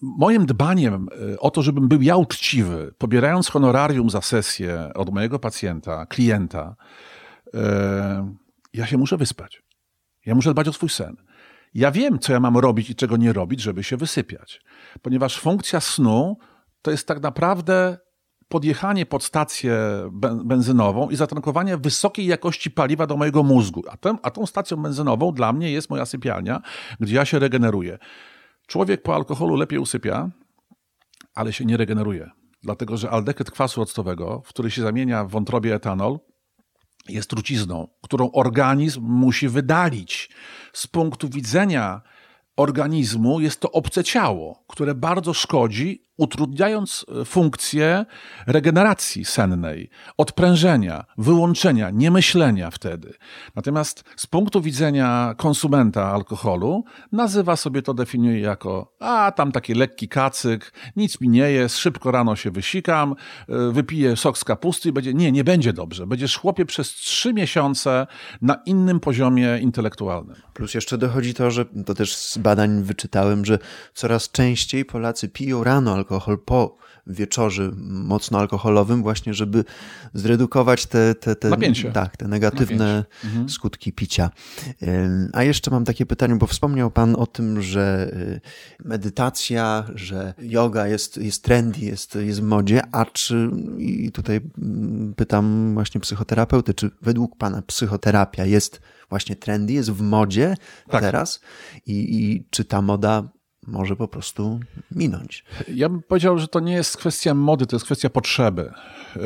[0.03, 5.39] moim dbaniem e, o to, żebym był ja uczciwy, pobierając honorarium za sesję od mojego
[5.39, 6.76] pacjenta, klienta,
[7.55, 8.34] e,
[8.72, 9.62] ja się muszę wyspać.
[10.26, 11.16] Ja muszę dbać o swój sen.
[11.74, 14.61] Ja wiem, co ja mam robić i czego nie robić, żeby się wysypiać.
[15.03, 16.36] Ponieważ funkcja snu
[16.82, 17.99] to jest tak naprawdę
[18.49, 19.78] podjechanie pod stację
[20.44, 23.82] benzynową i zatankowanie wysokiej jakości paliwa do mojego mózgu.
[23.90, 26.61] A, tę, a tą stacją benzynową dla mnie jest moja sypialnia,
[27.01, 27.99] gdzie ja się regeneruję.
[28.66, 30.30] Człowiek po alkoholu lepiej usypia,
[31.34, 32.30] ale się nie regeneruje.
[32.62, 36.18] Dlatego, że aldehyd kwasu octowego, w który się zamienia w wątrobie etanol,
[37.09, 40.30] jest trucizną, którą organizm musi wydalić.
[40.72, 42.01] Z punktu widzenia
[42.57, 48.05] organizmu jest to obce ciało, które bardzo szkodzi utrudniając e, funkcję
[48.47, 53.14] regeneracji sennej, odprężenia, wyłączenia, niemyślenia wtedy.
[53.57, 60.09] Natomiast z punktu widzenia konsumenta alkoholu, nazywa sobie to, definiuje jako, a tam taki lekki
[60.09, 63.14] kacyk, nic mi nie jest, szybko rano się wysikam,
[63.49, 66.07] e, wypiję sok z kapusty i będzie, nie, nie będzie dobrze.
[66.07, 68.07] Będziesz chłopie przez trzy miesiące
[68.43, 70.37] na innym poziomie intelektualnym.
[70.55, 73.59] Plus jeszcze dochodzi to, że to też z badań wyczytałem, że
[73.95, 79.64] coraz częściej Polacy piją rano alkohol, alkohol po wieczorze mocno alkoholowym, właśnie żeby
[80.14, 81.92] zredukować te, te, te, Napięcie.
[81.92, 83.48] Tak, te negatywne mhm.
[83.48, 84.30] skutki picia.
[85.32, 88.40] A jeszcze mam takie pytanie, bo wspomniał Pan o tym, że y,
[88.84, 95.14] medytacja, że yoga jest, jest trendy, jest, jest w modzie, a czy, i tutaj mm,
[95.14, 100.54] pytam właśnie psychoterapeuty, czy według Pana psychoterapia jest właśnie trendy, jest w modzie
[100.90, 101.00] tak.
[101.00, 101.40] teraz
[101.86, 103.28] i, i czy ta moda
[103.69, 104.61] może po prostu
[104.91, 105.45] minąć.
[105.75, 108.73] Ja bym powiedział, że to nie jest kwestia mody, to jest kwestia potrzeby.
[109.16, 109.23] Yy,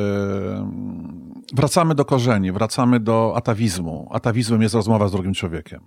[1.52, 4.08] wracamy do korzeni, wracamy do atawizmu.
[4.10, 5.80] Atawizmem jest rozmowa z drugim człowiekiem.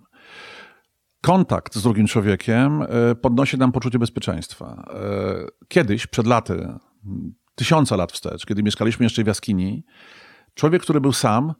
[1.22, 4.86] Kontakt z drugim człowiekiem yy, podnosi nam poczucie bezpieczeństwa.
[4.94, 6.68] Yy, kiedyś, przed laty,
[7.56, 9.86] tysiące lat wstecz, kiedy mieszkaliśmy jeszcze w jaskini,
[10.54, 11.54] człowiek, który był sam,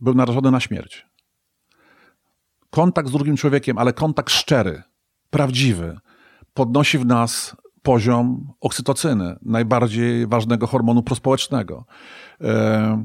[0.00, 1.06] był narażony na śmierć.
[2.70, 4.82] Kontakt z drugim człowiekiem, ale kontakt szczery,
[5.30, 6.00] prawdziwy
[6.60, 11.84] podnosi w nas poziom oksytocyny, najbardziej ważnego hormonu prospołecznego.
[12.40, 13.04] E,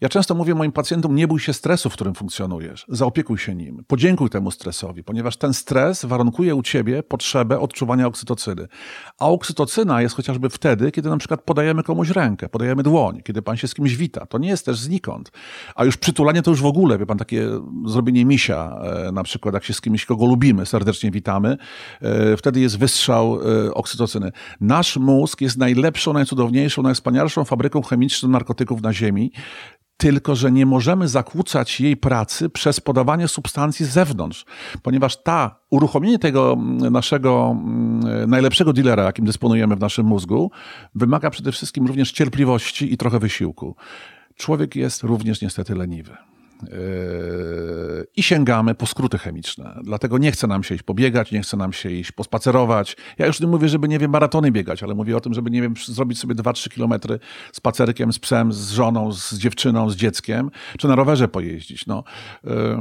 [0.00, 2.84] ja często mówię moim pacjentom, nie bój się stresu, w którym funkcjonujesz.
[2.88, 3.84] Zaopiekuj się nim.
[3.86, 8.68] Podziękuj temu stresowi, ponieważ ten stres warunkuje u ciebie potrzebę odczuwania oksytocyny.
[9.18, 13.56] A oksytocyna jest chociażby wtedy, kiedy na przykład podajemy komuś rękę, podajemy dłoń, kiedy pan
[13.56, 14.26] się z kimś wita.
[14.26, 15.32] To nie jest też znikąd.
[15.74, 17.48] A już przytulanie to już w ogóle, wie pan, takie
[17.86, 21.56] zrobienie misia, e, na przykład jak się z kimś, kogo lubimy, serdecznie witamy,
[22.00, 24.32] e, wtedy jest wystrzał e, oksytocyny.
[24.60, 29.32] Nasz mózg jest najlepszą, najcudowniejszą, najwspanialszą fabryką chemiczną narkotyków na Ziemi
[29.98, 34.44] tylko że nie możemy zakłócać jej pracy przez podawanie substancji z zewnątrz,
[34.82, 40.50] ponieważ ta uruchomienie tego mm, naszego mm, najlepszego dealera, jakim dysponujemy w naszym mózgu,
[40.94, 43.76] wymaga przede wszystkim również cierpliwości i trochę wysiłku.
[44.36, 46.16] Człowiek jest również niestety leniwy.
[46.62, 49.78] Yy, i sięgamy po skróty chemiczne.
[49.84, 52.96] Dlatego nie chce nam się iść pobiegać, nie chce nam się iść pospacerować.
[53.18, 55.62] Ja już nie mówię, żeby, nie wiem, maratony biegać, ale mówię o tym, żeby, nie
[55.62, 57.18] wiem, zrobić sobie 2-3 kilometry
[57.52, 61.86] spacerkiem z psem, z żoną, z dziewczyną, z dzieckiem, czy na rowerze pojeździć.
[61.86, 62.04] No.
[62.44, 62.78] Yy,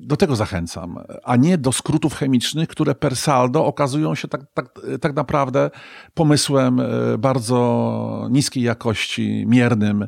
[0.00, 4.80] do tego zachęcam, a nie do skrótów chemicznych, które per saldo okazują się tak, tak,
[5.00, 5.70] tak naprawdę
[6.14, 10.06] pomysłem yy, bardzo niskiej jakości, miernym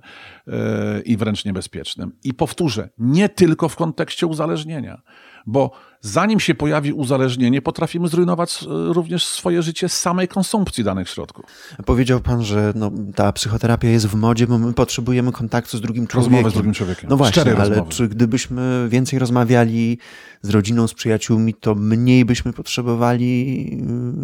[1.04, 2.12] i wręcz niebezpiecznym bezpiecznym.
[2.24, 5.02] I powtórzę, nie tylko w kontekście uzależnienia,
[5.46, 5.70] bo
[6.00, 11.44] zanim się pojawi uzależnienie, potrafimy zrujnować e, również swoje życie z samej konsumpcji danych środków.
[11.86, 16.06] Powiedział pan, że no, ta psychoterapia jest w modzie, bo my potrzebujemy kontaktu z drugim
[16.06, 16.34] człowiekiem.
[16.34, 17.10] Rozmowy z drugim człowiekiem.
[17.10, 17.90] No właśnie, ale rozmowy.
[17.90, 19.98] czy gdybyśmy więcej rozmawiali
[20.42, 23.66] z rodziną, z przyjaciółmi, to mniej byśmy potrzebowali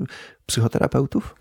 [0.03, 1.35] y, psychoterapeutów?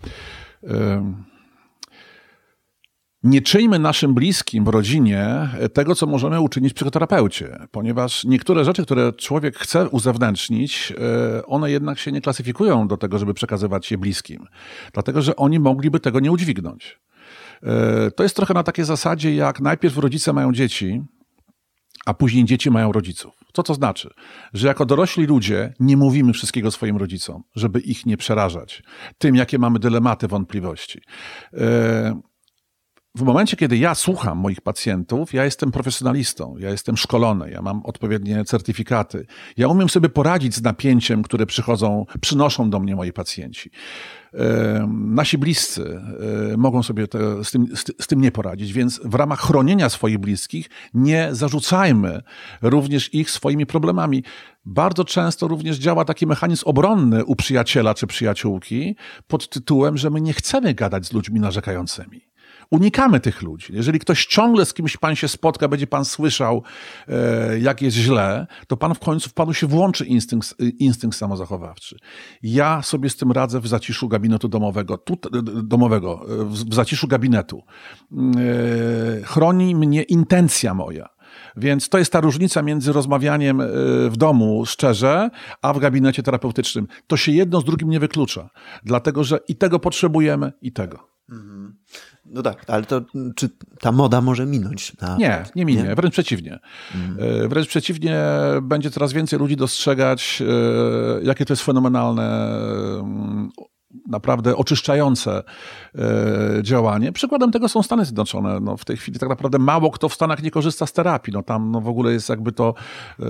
[3.22, 9.56] Nie czyjmy naszym bliskim rodzinie tego, co możemy uczynić psychoterapeucie, ponieważ niektóre rzeczy, które człowiek
[9.56, 10.92] chce uzewnętrznić,
[11.38, 14.46] e, one jednak się nie klasyfikują do tego, żeby przekazywać je bliskim,
[14.92, 17.00] dlatego że oni mogliby tego nie udźwignąć.
[17.62, 21.02] E, to jest trochę na takiej zasadzie, jak najpierw rodzice mają dzieci,
[22.06, 23.34] a później dzieci mają rodziców.
[23.52, 24.10] Co to znaczy?
[24.52, 28.82] Że jako dorośli ludzie nie mówimy wszystkiego swoim rodzicom, żeby ich nie przerażać
[29.18, 31.00] tym, jakie mamy dylematy, wątpliwości.
[33.18, 37.62] E, w momencie, kiedy ja słucham moich pacjentów, ja jestem profesjonalistą, ja jestem szkolony, ja
[37.62, 39.26] mam odpowiednie certyfikaty.
[39.56, 43.70] Ja umiem sobie poradzić z napięciem, które przychodzą, przynoszą do mnie moi pacjenci.
[44.88, 46.00] Nasi bliscy
[46.56, 47.66] mogą sobie te, z, tym,
[48.00, 52.22] z, tym nie poradzić, więc w ramach chronienia swoich bliskich nie zarzucajmy
[52.62, 54.24] również ich swoimi problemami.
[54.64, 58.96] Bardzo często również działa taki mechanizm obronny u przyjaciela czy przyjaciółki
[59.26, 62.27] pod tytułem, że my nie chcemy gadać z ludźmi narzekającymi
[62.70, 63.72] unikamy tych ludzi.
[63.72, 66.62] Jeżeli ktoś ciągle z kimś pan się spotka, będzie pan słyszał,
[67.08, 71.96] e, jak jest źle, to pan w końcu w panu się włączy instynkt, instynkt samozachowawczy.
[72.42, 75.16] Ja sobie z tym radzę w zaciszu gabinetu domowego, tu,
[75.62, 77.62] domowego w zaciszu gabinetu.
[78.12, 81.18] E, chroni mnie intencja moja.
[81.56, 83.66] Więc to jest ta różnica między rozmawianiem e,
[84.10, 85.30] w domu szczerze,
[85.62, 86.86] a w gabinecie terapeutycznym.
[87.06, 88.50] To się jedno z drugim nie wyklucza,
[88.84, 91.08] dlatego że i tego potrzebujemy, i tego.
[91.30, 91.76] Mhm.
[92.30, 93.00] No tak, ale to
[93.36, 93.48] czy
[93.80, 94.92] ta moda może minąć?
[95.00, 95.16] Na...
[95.16, 95.94] Nie, nie minie, nie?
[95.94, 96.58] wręcz przeciwnie.
[96.94, 97.48] Mhm.
[97.48, 98.20] Wręcz przeciwnie,
[98.62, 102.50] będzie coraz więcej ludzi dostrzegać, e, jakie to jest fenomenalne
[103.00, 103.50] mm,
[104.08, 105.42] naprawdę oczyszczające
[105.94, 106.02] e,
[106.62, 107.12] działanie.
[107.12, 108.60] Przykładem tego są Stany Zjednoczone.
[108.60, 111.32] No, w tej chwili tak naprawdę mało kto w Stanach nie korzysta z terapii.
[111.32, 112.74] No, tam no, w ogóle jest jakby to
[113.20, 113.24] e,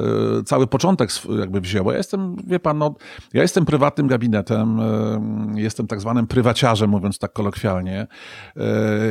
[0.44, 1.92] cały początek jakby wzięło.
[1.92, 2.94] Ja jestem, wie pan, no,
[3.34, 8.06] ja jestem prywatnym gabinetem, e, jestem tak zwanym prywaciarzem, mówiąc tak kolokwialnie.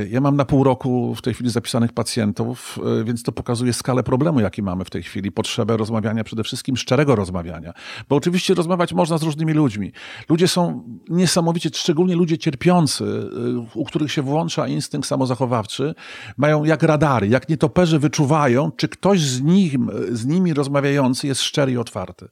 [0.09, 4.39] Ja mam na pół roku w tej chwili zapisanych pacjentów, więc to pokazuje skalę problemu,
[4.39, 5.31] jaki mamy w tej chwili.
[5.31, 7.73] Potrzebę rozmawiania, przede wszystkim szczerego rozmawiania.
[8.09, 9.91] Bo oczywiście rozmawiać można z różnymi ludźmi.
[10.29, 15.95] Ludzie są niesamowicie niesamowicie, szczególnie ludzie cierpiący, y, u których się włącza instynkt samozachowawczy,
[16.37, 21.71] mają jak radary, jak nietoperze wyczuwają, czy ktoś z, nim, z nimi rozmawiający jest szczery
[21.71, 22.27] i otwarty.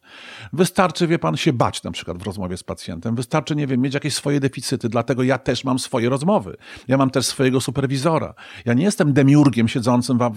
[0.53, 3.15] Wystarczy, wie pan, się bać na przykład w rozmowie z pacjentem.
[3.15, 6.57] Wystarczy, nie wiem, mieć jakieś swoje deficyty, dlatego ja też mam swoje rozmowy.
[6.87, 8.33] Ja mam też swojego superwizora.
[8.65, 10.31] Ja nie jestem demiurgiem siedzącym w,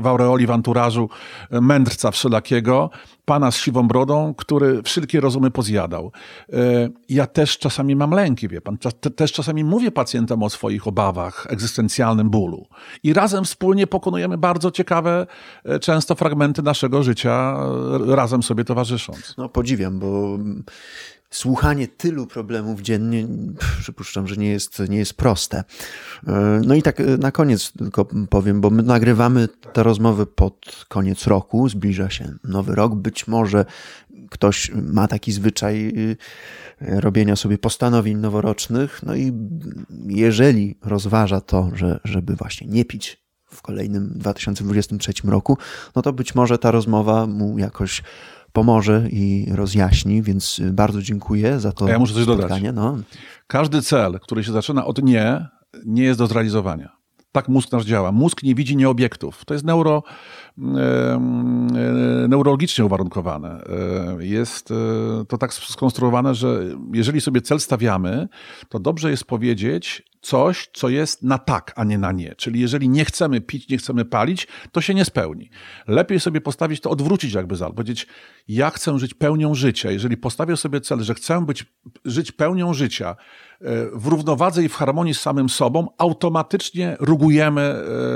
[0.00, 1.08] w aureoli, w anturażu
[1.50, 2.90] mędrca wszelakiego,
[3.30, 6.12] pana z siwą brodą, który wszelkie rozumy pozjadał.
[6.52, 8.78] E, ja też czasami mam lęki, wie pan.
[9.16, 12.66] Też czasami mówię pacjentom o swoich obawach, egzystencjalnym bólu.
[13.02, 15.26] I razem wspólnie pokonujemy bardzo ciekawe,
[15.64, 17.56] e, często fragmenty naszego życia,
[18.10, 19.34] e, razem sobie towarzysząc.
[19.38, 20.38] No podziwiam, bo
[21.30, 23.26] słuchanie tylu problemów dziennie,
[23.80, 25.64] przypuszczam, że nie jest, nie jest proste.
[26.26, 30.84] E, no i tak e, na koniec tylko powiem, bo my nagrywamy te rozmowy pod
[30.88, 32.94] koniec roku, zbliża się nowy rok.
[32.94, 33.64] Być może
[34.30, 35.92] ktoś ma taki zwyczaj
[36.80, 39.32] e, robienia sobie postanowień noworocznych, no i
[40.06, 43.20] jeżeli rozważa to, że, żeby właśnie nie pić
[43.50, 45.58] w kolejnym 2023 roku,
[45.96, 48.02] no to być może ta rozmowa mu jakoś
[48.52, 51.86] pomoże i rozjaśni, więc bardzo dziękuję za to.
[51.86, 52.72] A ja muszę coś spotkanie.
[52.72, 52.98] dodać.
[52.98, 53.04] No.
[53.46, 55.48] Każdy cel, który się zaczyna od nie,
[55.86, 57.00] nie jest do zrealizowania.
[57.32, 58.12] Tak mózg nasz działa.
[58.12, 59.44] Mózg nie widzi nieobiektów.
[59.44, 60.02] To jest neuro,
[62.28, 63.64] neurologicznie uwarunkowane.
[64.18, 64.74] E, jest e,
[65.28, 68.28] to tak skonstruowane, że jeżeli sobie cel stawiamy,
[68.68, 72.34] to dobrze jest powiedzieć coś, co jest na tak, a nie na nie.
[72.34, 75.50] Czyli jeżeli nie chcemy pić, nie chcemy palić, to się nie spełni.
[75.88, 78.06] Lepiej sobie postawić to, odwrócić jakby zal, powiedzieć,
[78.48, 79.90] ja chcę żyć pełnią życia.
[79.90, 81.64] Jeżeli postawię sobie cel, że chcę być,
[82.04, 83.16] żyć pełnią życia,
[83.60, 87.60] e, w równowadze i w harmonii z samym sobą, automatycznie rugujemy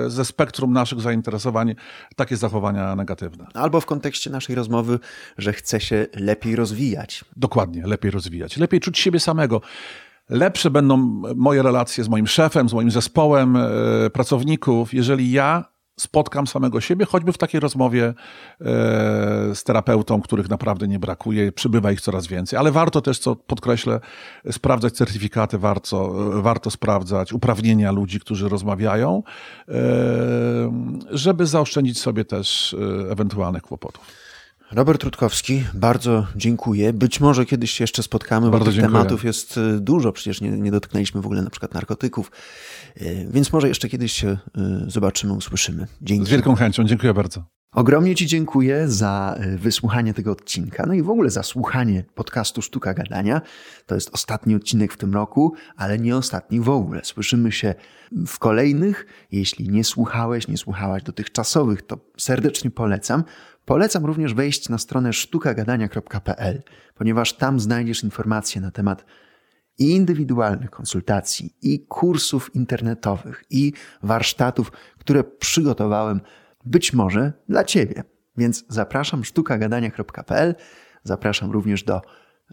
[0.06, 1.74] ze spektrum naszych zainteresowań
[2.16, 3.46] takie zachowania negatywne.
[3.54, 4.98] Albo w kontekście naszej rozmowy,
[5.38, 7.24] że chce się lepiej rozwijać.
[7.36, 8.56] Dokładnie, lepiej rozwijać.
[8.56, 9.60] Lepiej czuć siebie samego.
[10.30, 10.96] Lepsze będą
[11.36, 17.06] moje relacje z moim szefem, z moim zespołem e, pracowników, jeżeli ja spotkam samego siebie,
[17.06, 18.14] choćby w takiej rozmowie e,
[19.54, 22.58] z terapeutą, których naprawdę nie brakuje, przybywa ich coraz więcej.
[22.58, 24.00] Ale warto też, co podkreślę,
[24.50, 26.12] sprawdzać certyfikaty, warto,
[26.42, 29.22] warto sprawdzać uprawnienia ludzi, którzy rozmawiają,
[29.68, 29.72] e,
[31.10, 34.23] żeby zaoszczędzić sobie też e, ewentualnych kłopotów.
[34.72, 36.92] Robert Rutkowski, bardzo dziękuję.
[36.92, 38.98] Być może kiedyś się jeszcze spotkamy, bardzo bo tych dziękuję.
[38.98, 40.12] tematów jest y, dużo.
[40.12, 42.30] Przecież nie, nie dotknęliśmy w ogóle na przykład narkotyków.
[43.02, 44.38] Y, więc może jeszcze kiedyś się y,
[44.90, 45.86] zobaczymy, usłyszymy.
[46.02, 46.26] Dzięki.
[46.26, 47.44] Z wielką chęcią, dziękuję bardzo.
[47.72, 52.94] Ogromnie Ci dziękuję za wysłuchanie tego odcinka, no i w ogóle za słuchanie podcastu Sztuka
[52.94, 53.40] Gadania.
[53.86, 57.00] To jest ostatni odcinek w tym roku, ale nie ostatni w ogóle.
[57.04, 57.74] Słyszymy się
[58.26, 59.06] w kolejnych.
[59.32, 63.24] Jeśli nie słuchałeś, nie słuchałaś dotychczasowych, to serdecznie polecam.
[63.64, 66.62] Polecam również wejść na stronę sztukagadania.pl,
[66.94, 69.04] ponieważ tam znajdziesz informacje na temat
[69.78, 76.20] i indywidualnych konsultacji, i kursów internetowych, i warsztatów, które przygotowałem
[76.64, 78.04] być może dla Ciebie.
[78.36, 80.54] Więc zapraszam sztukagadania.pl,
[81.02, 82.02] zapraszam również do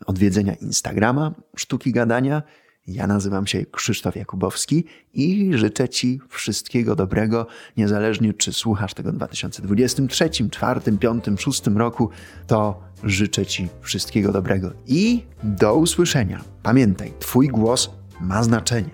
[0.05, 2.43] odwiedzenia Instagrama Sztuki Gadania
[2.87, 9.15] ja nazywam się Krzysztof Jakubowski i życzę Ci wszystkiego dobrego, niezależnie czy słuchasz tego w
[9.15, 12.09] 2023, 2024, 2025, 2026 roku,
[12.47, 16.41] to życzę Ci wszystkiego dobrego i do usłyszenia.
[16.63, 17.89] Pamiętaj, Twój głos
[18.21, 18.89] ma znaczenie.